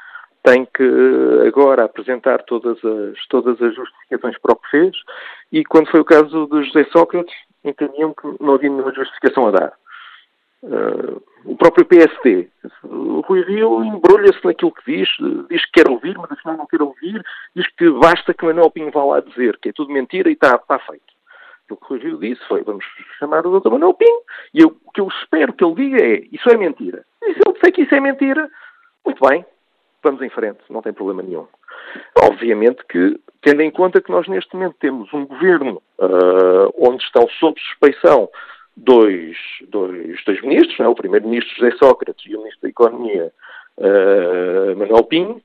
[0.42, 0.84] tem que
[1.46, 4.96] agora apresentar todas as, todas as justificações para o que fez
[5.52, 7.34] e quando foi o caso de José Sócrates
[7.64, 9.72] entendiam que não havia nenhuma justificação a dar.
[10.62, 12.48] Uh, o próprio PSD.
[12.82, 15.08] O Rui Rio embrulha-se naquilo que diz,
[15.48, 17.24] diz que quer ouvir, mas afinal não quer ouvir,
[17.54, 20.58] diz que basta que Manuel Pinho vá lá dizer que é tudo mentira e está,
[20.80, 21.04] feito.
[21.70, 22.84] O que o Rui Rio disse foi, vamos
[23.18, 23.70] chamar o Dr.
[23.70, 24.20] Manuel Pinho,
[24.52, 27.04] e eu, o que eu espero que ele diga é, isso é mentira.
[27.22, 28.50] E se ele disser que isso é mentira,
[29.04, 29.44] muito bem,
[30.02, 31.46] vamos em frente, não tem problema nenhum.
[32.22, 37.28] Obviamente que, tendo em conta que nós neste momento temos um governo uh, onde estão
[37.38, 38.28] sob suspeição
[38.84, 39.36] dois,
[39.68, 40.86] dois, dois ministros, é?
[40.86, 43.32] o primeiro-ministro José Sócrates e o ministro da Economia
[43.76, 45.42] uh, Manuel Pinho,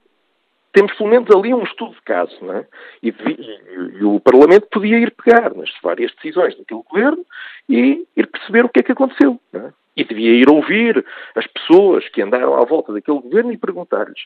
[0.71, 2.65] temos pelo menos ali um estudo de caso, é?
[3.01, 7.25] e, e, e, o Parlamento podia ir pegar nas várias decisões daquele governo
[7.69, 9.39] e ir perceber o que é que aconteceu.
[9.53, 9.71] É?
[9.95, 11.05] E devia ir ouvir
[11.35, 14.25] as pessoas que andaram à volta daquele governo e perguntar-lhes: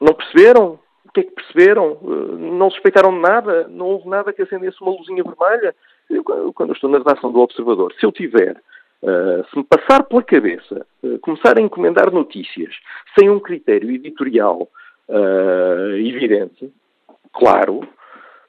[0.00, 0.78] não perceberam?
[1.04, 1.98] O que é que perceberam?
[2.02, 3.68] Eh, não suspeitaram de nada?
[3.68, 5.74] Não houve nada que acendesse uma luzinha vermelha?
[6.08, 8.56] Eu, quando eu estou na redação do Observador, se eu tiver,
[9.02, 12.74] uh, se me passar pela cabeça, uh, começar a encomendar notícias
[13.18, 14.68] sem um critério editorial
[15.08, 16.72] uh, evidente,
[17.32, 17.86] claro,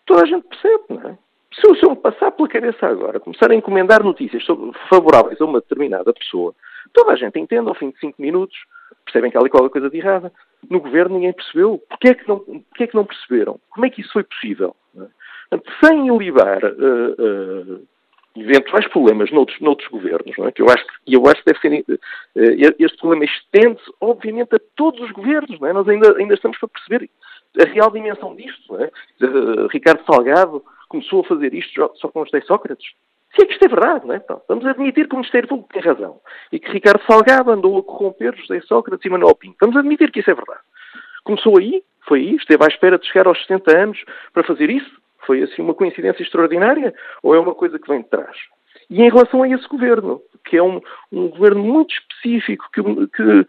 [0.05, 1.17] toda a gente percebe, não é?
[1.59, 4.45] Se eu, se eu me passar pela cabeça agora, começar a encomendar notícias
[4.89, 6.53] favoráveis a uma determinada pessoa,
[6.93, 8.55] toda a gente entende ao fim de cinco minutos,
[9.05, 10.31] percebem que há ali qualquer coisa de errada.
[10.69, 11.81] No governo ninguém percebeu.
[11.89, 12.43] Porquê é que não,
[12.79, 13.59] é que não perceberam?
[13.69, 14.75] Como é que isso foi possível?
[15.49, 17.87] Portanto, sem ilibar uh, uh,
[18.35, 20.51] eventuais problemas noutros, noutros governos, é?
[20.51, 24.59] que eu acho que eu acho que deve ser, uh, este problema estende-se, obviamente, a
[24.75, 25.61] todos os governos.
[25.61, 25.73] É?
[25.73, 27.09] Nós ainda, ainda estamos para perceber
[27.59, 28.77] a real dimensão disto.
[28.77, 28.91] É?
[29.71, 32.87] Ricardo Salgado começou a fazer isto só com os 10 Sócrates.
[33.35, 34.17] Se é que isto é verdade, não é?
[34.17, 36.19] Então, vamos admitir que o Ministério Público tem razão
[36.51, 39.57] e que Ricardo Salgado andou a corromper José Sócrates e Manuel Pinto.
[39.61, 40.61] Vamos admitir que isso é verdade.
[41.23, 44.03] Começou aí, foi aí, esteve à espera de chegar aos 70 anos
[44.33, 44.89] para fazer isso.
[45.25, 48.35] Foi assim uma coincidência extraordinária ou é uma coisa que vem de trás?
[48.89, 50.79] E em relação a esse governo, que é um,
[51.11, 53.45] um governo muito específico, que, que,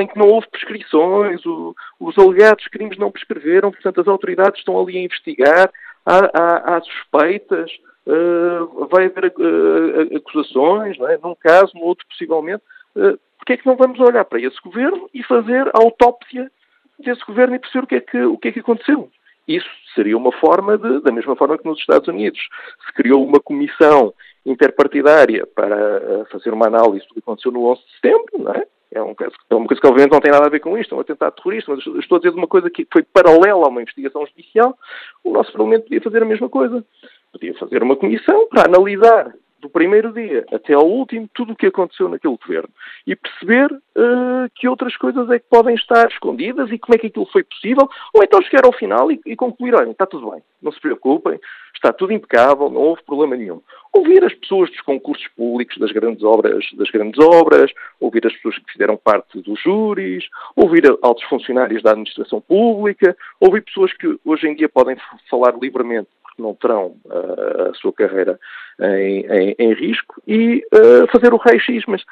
[0.00, 4.80] em que não houve prescrições, o, os alegados crimes não prescreveram, portanto as autoridades estão
[4.80, 5.70] ali a investigar,
[6.04, 7.70] há, há, há suspeitas,
[8.06, 11.18] uh, vai haver uh, acusações, não é?
[11.22, 12.62] num caso, no outro possivelmente.
[12.96, 16.50] Uh, porque é que não vamos olhar para esse governo e fazer a autópsia
[16.98, 19.10] desse governo e perceber o que é que, o que, é que aconteceu?
[19.46, 22.40] Isso seria uma forma de, da mesma forma que nos Estados Unidos
[22.86, 24.14] se criou uma comissão
[24.44, 28.66] interpartidária para fazer uma análise do que aconteceu no 11 de setembro, não é?
[28.94, 30.94] É, um caso, é uma coisa que obviamente não tem nada a ver com isto,
[30.94, 33.80] é um atentado terrorista, mas estou a dizer uma coisa que foi paralela a uma
[33.80, 34.76] investigação judicial.
[35.24, 36.84] O nosso Parlamento podia fazer a mesma coisa.
[37.32, 41.66] Podia fazer uma comissão para analisar do primeiro dia até ao último tudo o que
[41.66, 42.68] aconteceu naquele governo
[43.06, 47.06] e perceber uh, que outras coisas é que podem estar escondidas e como é que
[47.06, 50.42] aquilo foi possível, ou então chegar ao final e, e concluir, olha, está tudo bem,
[50.60, 51.38] não se preocupem,
[51.74, 53.62] está tudo impecável, não houve problema nenhum.
[53.92, 57.70] Ouvir as pessoas dos concursos públicos das grandes obras, das grandes obras,
[58.00, 60.24] ouvir as pessoas que fizeram parte dos júris,
[60.56, 64.96] ouvir altos funcionários da administração pública, ouvir pessoas que hoje em dia podem
[65.30, 68.38] falar livremente porque não terão uh, a sua carreira
[68.80, 72.02] em, em, em risco e uh, fazer o raio-x, mas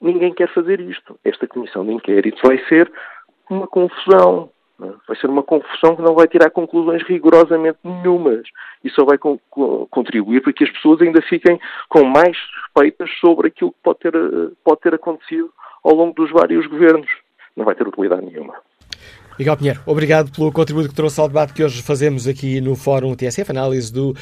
[0.00, 1.18] ninguém quer fazer isto.
[1.24, 2.90] Esta comissão de inquérito vai ser
[3.50, 4.50] uma confusão.
[4.80, 4.92] É?
[5.06, 8.46] Vai ser uma confusão que não vai tirar conclusões rigorosamente nenhumas
[8.84, 9.38] e só vai co
[9.90, 14.12] contribuir para que as pessoas ainda fiquem com mais suspeitas sobre aquilo que pode ter,
[14.64, 17.10] pode ter acontecido ao longo dos vários governos.
[17.56, 18.54] Não vai ter utilidade nenhuma.
[19.38, 23.14] Miguel Pinheiro, obrigado pelo contributo que trouxe ao debate que hoje fazemos aqui no Fórum
[23.14, 24.14] TSF, análise do uh,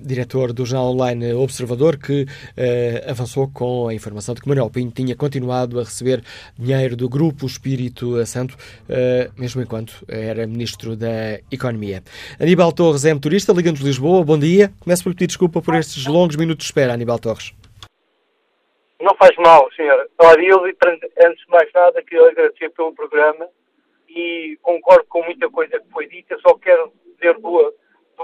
[0.00, 4.92] diretor do jornal online Observador, que uh, avançou com a informação de que Manuel Pinho
[4.92, 6.22] tinha continuado a receber
[6.56, 12.00] dinheiro do Grupo Espírito Santo, uh, mesmo enquanto era Ministro da Economia.
[12.38, 14.72] Aníbal Torres é motorista, Liga-nos Lisboa, bom dia.
[14.78, 17.52] Começo por pedir desculpa por estes longos minutos de espera, Aníbal Torres.
[19.00, 20.06] Não faz mal, senhora.
[20.20, 23.48] Olha, eu, antes de mais nada, queria agradecer pelo programa
[24.14, 27.74] e concordo com muita coisa que foi dita, só quero dizer duas,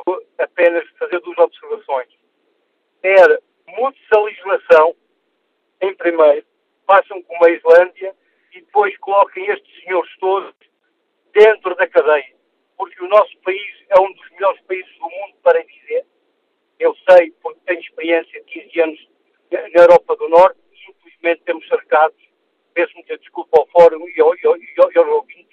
[0.05, 2.09] duas, apenas fazer duas observações.
[3.03, 4.95] Era, mude-se a legislação,
[5.81, 6.47] em primeiro,
[6.87, 8.15] façam como a Islândia
[8.53, 10.55] e depois coloquem estes senhores todos
[11.33, 12.37] dentro da cadeia.
[12.77, 16.05] Porque o nosso país é um dos melhores países do mundo para dizer.
[16.79, 19.09] Eu sei, porque tenho experiência de 15 anos
[19.51, 22.19] na Europa do Norte e infelizmente temos cercados,
[22.75, 25.48] peço muita desculpa ao Fórum e, ao, e, ao, e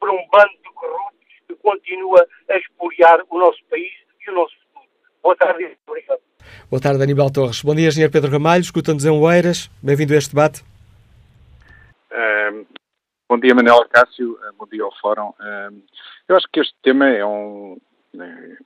[0.00, 3.92] por um bando de corruptos que continua a expoliar o nosso país
[4.26, 4.90] e o nosso futuro.
[5.22, 6.20] Boa tarde obrigado.
[6.70, 7.62] Boa tarde, Aníbal Torres.
[7.62, 8.62] Bom dia, Engenheiro Pedro Ramalho.
[8.62, 9.70] Escuta-nos em Oeiras.
[9.82, 10.62] Bem-vindo a este debate.
[12.10, 12.66] Uh,
[13.28, 14.32] bom dia, Manuel Cássio.
[14.32, 15.28] Uh, bom dia ao Fórum.
[15.38, 15.82] Uh,
[16.28, 17.76] eu acho que este tema é um.
[18.14, 18.56] Né,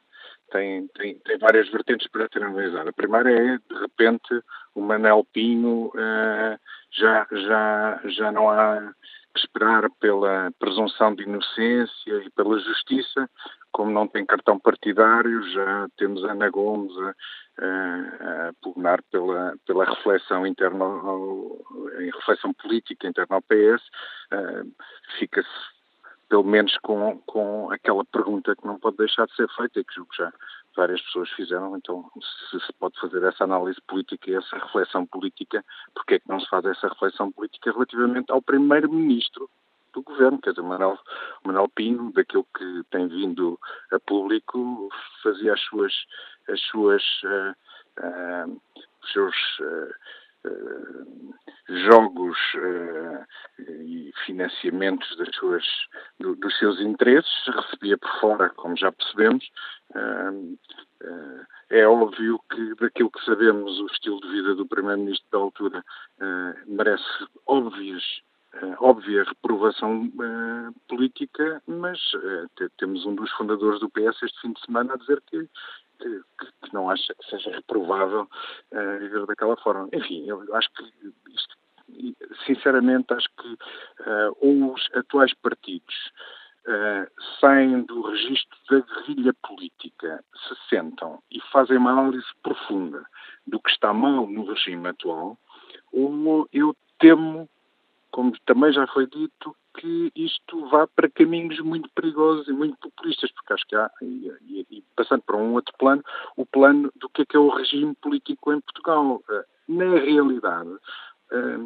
[0.55, 2.89] tem, tem, tem várias vertentes para ser analisado.
[2.89, 4.41] A primeira é, de repente,
[4.75, 6.59] o Manel Pinho eh,
[6.93, 8.93] já, já, já não há
[9.37, 13.29] esperar pela presunção de inocência e pela justiça,
[13.73, 17.15] como não tem cartão partidário, já temos Ana Gomes a,
[17.65, 20.85] a, a pugnar pela, pela reflexão interna,
[21.99, 23.83] em reflexão política interna ao PS,
[24.33, 24.73] uh,
[25.19, 25.74] fica-se
[26.35, 29.95] pelo menos com, com aquela pergunta que não pode deixar de ser feita e que
[29.95, 30.33] julgo já
[30.75, 32.11] várias pessoas fizeram, então
[32.51, 36.41] se se pode fazer essa análise política e essa reflexão política, porque é que não
[36.41, 39.49] se faz essa reflexão política relativamente ao primeiro-ministro
[39.93, 40.99] do governo, quer dizer, Manuel,
[41.45, 43.57] Manuel Pinho, daquilo que tem vindo
[43.93, 44.89] a público,
[45.23, 45.93] fazia as suas,
[46.49, 47.55] as suas, uh,
[48.05, 48.61] uh,
[49.05, 49.95] os seus uh,
[51.69, 52.37] jogos
[53.59, 55.65] e financiamentos das suas,
[56.19, 59.51] do, dos seus interesses, recebia por fora, como já percebemos,
[61.71, 65.85] é óbvio que, daquilo que sabemos, o estilo de vida do Primeiro-Ministro da altura
[66.67, 67.05] merece
[68.79, 70.11] óbvia reprovação
[70.89, 71.99] política, mas
[72.79, 75.49] temos um dos fundadores do PS este fim de semana a dizer que
[75.99, 78.29] que, que, não acha que seja reprovável
[78.73, 79.89] uh, viver daquela forma.
[79.93, 80.85] Enfim, eu acho que
[81.33, 81.57] isto
[82.47, 85.95] sinceramente, acho que uh, os atuais partidos
[86.67, 87.11] uh,
[87.41, 93.05] saem do registro da guerrilha política, se sentam e fazem uma análise profunda
[93.47, 95.39] do que está mal no regime atual,
[95.93, 97.49] ou eu temo,
[98.11, 103.31] como também já foi dito, que isto vá para caminhos muito perigosos e muito populistas,
[103.33, 106.03] porque acho que há, e, e, e, passando para um outro plano,
[106.37, 109.23] o plano do que é que é o regime político em Portugal.
[109.31, 110.71] Eh, na realidade,
[111.33, 111.59] eh,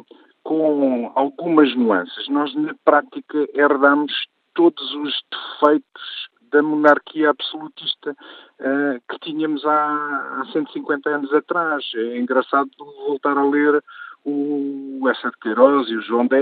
[0.43, 4.13] com algumas nuances, nós na prática herdamos
[4.53, 11.83] todos os defeitos da monarquia absolutista uh, que tínhamos há, há 150 anos atrás.
[11.93, 12.69] É engraçado
[13.07, 13.83] voltar a ler
[14.25, 16.35] o Essa de Queiroz e o João de,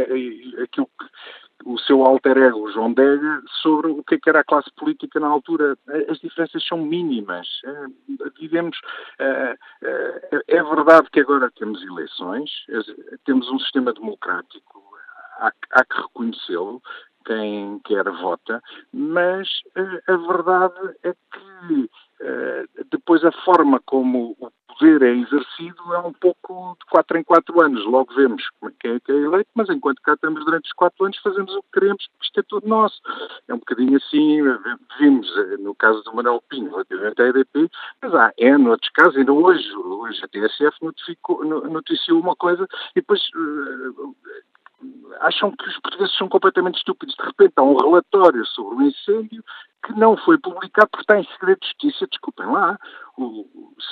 [0.63, 1.05] aquilo que
[1.65, 5.19] o seu alter ego, João Dega, sobre o que, é que era a classe política
[5.19, 5.77] na altura.
[6.09, 7.47] As diferenças são mínimas.
[7.65, 7.85] É,
[8.39, 8.79] vivemos.
[9.19, 12.49] É, é, é verdade que agora temos eleições,
[13.25, 14.83] temos um sistema democrático,
[15.39, 16.81] há que reconhecê-lo,
[17.25, 18.61] quem quer vota,
[18.93, 19.47] mas
[20.07, 21.89] a verdade é que
[22.89, 27.61] depois a forma como o poder é exercido é um pouco de quatro em quatro
[27.61, 27.83] anos.
[27.85, 28.43] Logo vemos
[28.79, 31.63] quem é que é eleito, mas enquanto cá estamos durante os quatro anos fazemos o
[31.63, 33.01] que queremos, porque isto é tudo nosso.
[33.47, 34.41] É um bocadinho assim,
[34.99, 37.69] vimos eh, no caso do Manuel Pinho relativamente à EDP,
[38.01, 43.01] mas há N outros casos, ainda hoje, hoje a TSF notificou, noticiou uma coisa e
[43.01, 43.21] depois
[45.21, 47.15] acham que os portugueses são completamente estúpidos.
[47.15, 49.43] De repente há um relatório sobre o incêndio
[49.83, 52.07] que não foi publicado porque está em segredo de justiça.
[52.07, 52.77] Desculpem lá,
[53.17, 53.45] o,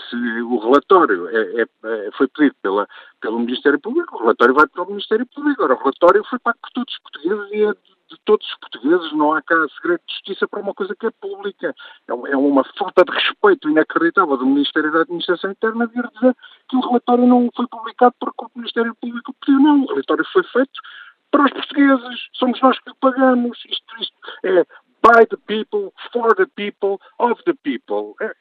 [0.09, 2.87] se o relatório é, é, é, foi pedido pela,
[3.21, 5.63] pelo Ministério Público, o relatório vai para o Ministério Público.
[5.63, 8.55] Agora, o relatório foi pago por todos os portugueses e é de, de todos os
[8.57, 9.13] portugueses.
[9.13, 11.75] Não há cá segredo de justiça para uma coisa que é pública.
[12.07, 16.35] É, é uma falta de respeito inacreditável do Ministério da Administração Interna vir dizer
[16.69, 19.59] que o relatório não foi publicado porque o Ministério Público pediu.
[19.59, 20.81] Não, o relatório foi feito
[21.31, 22.27] para os portugueses.
[22.33, 23.57] Somos nós que pagamos.
[23.65, 24.65] Isto, isto é
[25.05, 28.15] by the people, for the people, of the people.
[28.19, 28.31] É,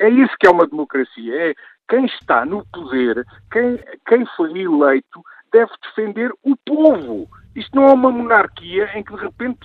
[0.00, 1.50] é, é isso que é uma democracia.
[1.50, 1.54] É
[1.88, 3.78] quem está no poder, quem,
[4.08, 7.28] quem foi eleito, deve defender o povo.
[7.54, 9.60] Isto não é uma monarquia em que de repente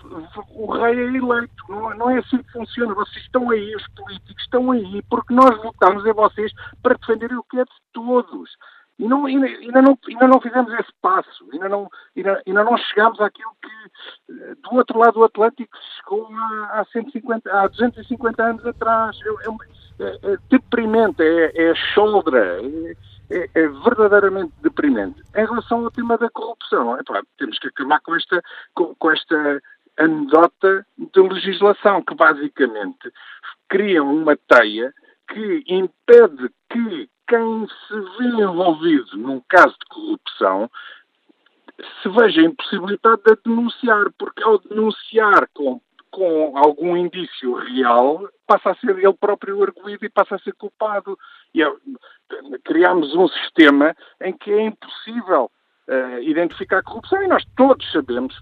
[0.54, 1.64] o rei é eleito.
[1.70, 2.94] Não, não é assim que funciona.
[2.94, 6.52] Vocês estão aí, os políticos estão aí, porque nós votamos em vocês
[6.84, 8.52] para defenderem o que é de todos.
[9.00, 13.20] E não, ainda, não, ainda não fizemos esse passo, ainda não, ainda, ainda não chegámos
[13.22, 18.66] àquilo que eh, do outro lado do Atlântico chegou há, há, 150, há 250 anos
[18.66, 19.18] atrás.
[19.24, 22.96] É, é, é deprimente, é, é choldra, é,
[23.30, 25.22] é, é, verdadeiramente deprimente.
[25.34, 27.02] Em relação ao tema da corrupção, é,
[27.38, 28.44] temos que acabar com esta,
[28.76, 29.62] com, com esta
[29.98, 33.12] anedota de legislação que basicamente
[33.70, 34.94] cria uma teia
[35.30, 40.70] que impede que quem se vê envolvido num caso de corrupção
[42.02, 45.80] se veja impossibilitado de denunciar, porque ao denunciar com,
[46.12, 51.18] com algum indício real, passa a ser ele próprio arguído e passa a ser culpado.
[51.54, 51.72] E é,
[52.66, 55.50] criamos um sistema em que é impossível
[55.88, 58.36] uh, identificar corrupção e nós todos sabemos,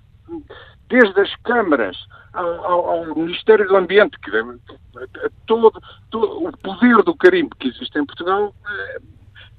[0.89, 1.97] desde as câmaras
[2.33, 4.31] ao, ao, Ministério do Ambiente, que
[5.45, 9.01] todo, todo, o poder do carimbo que existe em Portugal eh,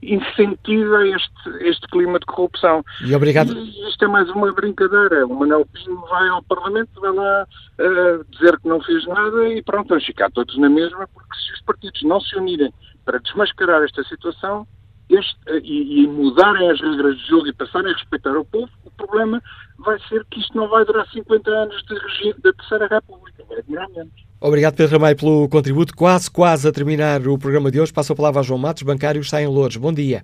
[0.02, 2.84] incentiva este, este clima de corrupção.
[3.04, 3.52] E obrigado.
[3.52, 5.26] E isto é mais uma brincadeira.
[5.26, 7.46] O Manuel Pinho vai ao Parlamento, vai lá
[7.80, 11.52] uh, dizer que não fez nada e pronto, vamos ficar todos na mesma, porque se
[11.52, 12.72] os partidos não se unirem
[13.04, 14.66] para desmascarar esta situação,
[15.10, 18.90] este, e, e, mudarem as regras de jogo e passarem a respeitar o povo, o
[18.90, 19.42] problema
[19.78, 23.62] vai ser que isto não vai durar 50 anos de regime da Terceira República, vai
[23.62, 24.12] demorar menos.
[24.40, 25.96] Obrigado, Pedro Ramalho, pelo contributo.
[25.96, 27.92] Quase, quase a terminar o programa de hoje.
[27.92, 29.76] Passo a palavra a João Matos, bancário, está em Louros.
[29.76, 30.22] Bom dia.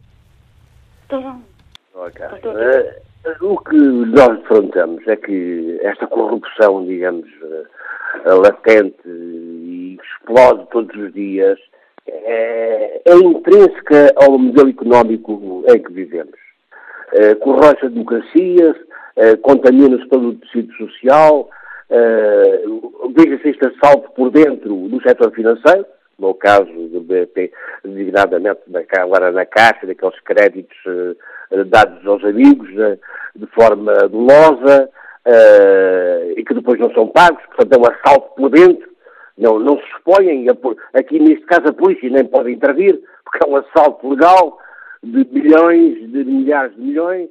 [1.10, 2.26] Okay.
[2.26, 10.94] Uh, o que nós defrontamos é que esta corrupção, digamos, uh, latente e explode todos
[10.94, 11.58] os dias,
[12.06, 16.38] é, é intrínseca ao modelo económico em que vivemos.
[17.12, 18.74] É, corrói-se a democracia,
[19.16, 21.48] é, contamina-se todo o tecido social,
[21.90, 22.62] é,
[23.14, 25.86] veja-se este assalto por dentro do setor financeiro,
[26.18, 27.52] no caso do BP,
[27.84, 28.60] designadamente
[28.98, 32.98] agora na Caixa, daqueles créditos uh, dados aos amigos uh,
[33.34, 34.88] de forma dolosa
[35.26, 38.93] uh, e que depois não são pagos, portanto é um assalto por dentro
[39.36, 40.46] não, não se expõem,
[40.94, 44.58] aqui neste caso a polícia nem pode intervir, porque é um assalto legal
[45.02, 47.28] de milhões, de milhares de milhões.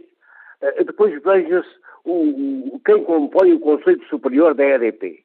[0.62, 1.70] Eh, depois veja-se
[2.06, 5.24] o, quem compõe o Conselho Superior da EDP.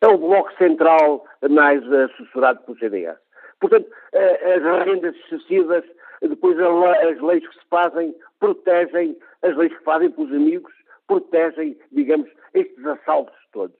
[0.00, 3.16] É o Bloco Central mais assessorado pelo CDS.
[3.60, 5.84] Portanto, eh, as rendas excessivas
[6.20, 10.72] depois as leis que se fazem protegem, as leis que fazem pelos amigos
[11.06, 13.76] protegem, digamos, estes assaltos todos.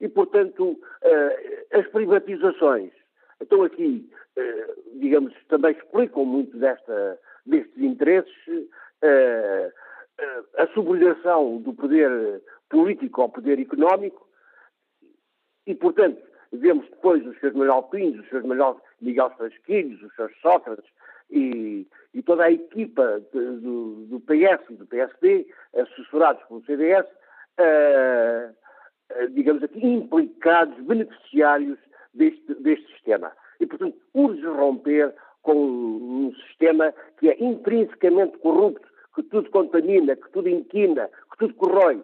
[0.00, 2.92] E, portanto, uh, as privatizações.
[3.40, 8.68] Estão aqui, uh, digamos, também explicam muito desta, destes interesses,
[10.56, 14.26] a subordinação do poder político ao poder económico.
[15.66, 16.20] E, portanto,
[16.52, 20.90] vemos depois os seus Manuel Pinhos, os seus Manuel Miguel Frasquilhos, os seus Sócrates
[21.30, 27.06] e, e toda a equipa de, do, do, PS e do PSD, assessorados pelo CDS,
[27.06, 28.54] uh,
[29.30, 31.78] digamos aqui, implicados, beneficiários
[32.12, 33.32] deste, deste sistema.
[33.60, 40.30] E, portanto, urge romper com um sistema que é intrinsecamente corrupto, que tudo contamina, que
[40.32, 41.96] tudo inquina, que tudo corrói.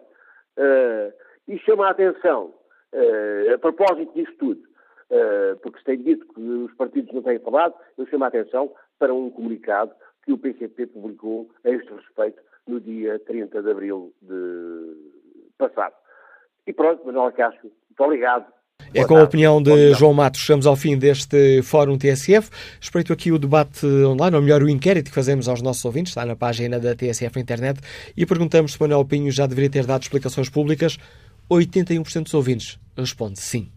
[0.57, 1.13] Uh,
[1.47, 2.53] e chama a atenção,
[2.93, 7.39] uh, a propósito disso tudo, uh, porque se tem dito que os partidos não têm
[7.39, 9.93] falado, eu chamo a atenção para um comunicado
[10.23, 14.95] que o PCP publicou a este respeito no dia 30 de abril de
[15.57, 15.95] passado.
[16.65, 18.45] E pronto, Manuel Cássio, muito obrigado.
[18.93, 22.49] É com a opinião de João Matos, chegamos ao fim deste Fórum TSF.
[22.79, 26.25] Espreito aqui o debate online, ou melhor, o inquérito que fazemos aos nossos ouvintes, está
[26.25, 27.79] na página da TSF internet,
[28.15, 30.97] e perguntamos se Manuel Pinho já deveria ter dado explicações públicas.
[31.49, 33.71] 81% dos ouvintes responde sim.